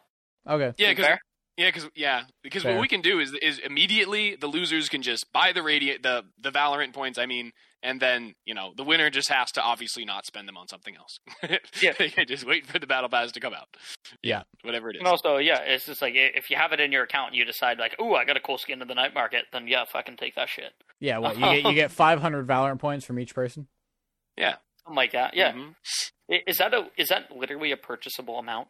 [0.48, 0.72] Okay.
[0.78, 1.20] Yeah, because Fair?
[1.56, 2.74] Yeah, because yeah, because Fair.
[2.74, 6.24] what we can do is is immediately the losers can just buy the radiant the
[6.40, 7.18] the Valorant points.
[7.18, 7.52] I mean,
[7.82, 10.94] and then you know the winner just has to obviously not spend them on something
[10.96, 11.18] else.
[11.82, 11.92] Yeah.
[11.98, 13.68] they can just wait for the battle pass to come out.
[14.22, 14.42] Yeah.
[14.62, 15.00] whatever it is.
[15.00, 17.44] And also, yeah, it's just like if you have it in your account and you
[17.44, 20.16] decide like, oh, I got a cool skin in the night market," then yeah, fucking
[20.16, 20.72] take that shit.
[21.00, 21.18] Yeah.
[21.18, 23.66] Well, you get you get 500 Valorant points from each person.
[24.36, 25.34] Yeah, something like that.
[25.36, 25.52] Yeah.
[25.52, 25.74] Mhm.
[26.30, 28.68] I- Is that a is that literally a purchasable amount?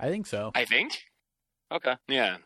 [0.00, 0.52] I think so.
[0.54, 0.92] I think.
[1.72, 1.94] Okay.
[2.08, 2.38] Yeah.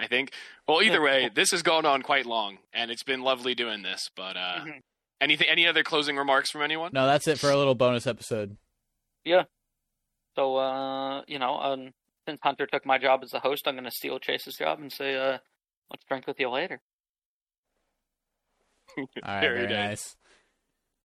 [0.00, 0.32] I think.
[0.68, 4.08] Well, either way, this has gone on quite long, and it's been lovely doing this.
[4.14, 4.80] But uh, Mhm.
[5.20, 6.90] anything, any other closing remarks from anyone?
[6.92, 8.56] No, that's it for a little bonus episode.
[9.24, 9.44] Yeah.
[10.36, 11.90] So, uh, you know, um,
[12.28, 14.92] since Hunter took my job as the host, I'm going to steal Chase's job and
[14.92, 15.38] say, uh,
[15.90, 16.80] let's drink with you later.
[18.96, 19.40] All right.
[19.40, 19.88] Very Very nice.
[19.88, 20.16] nice.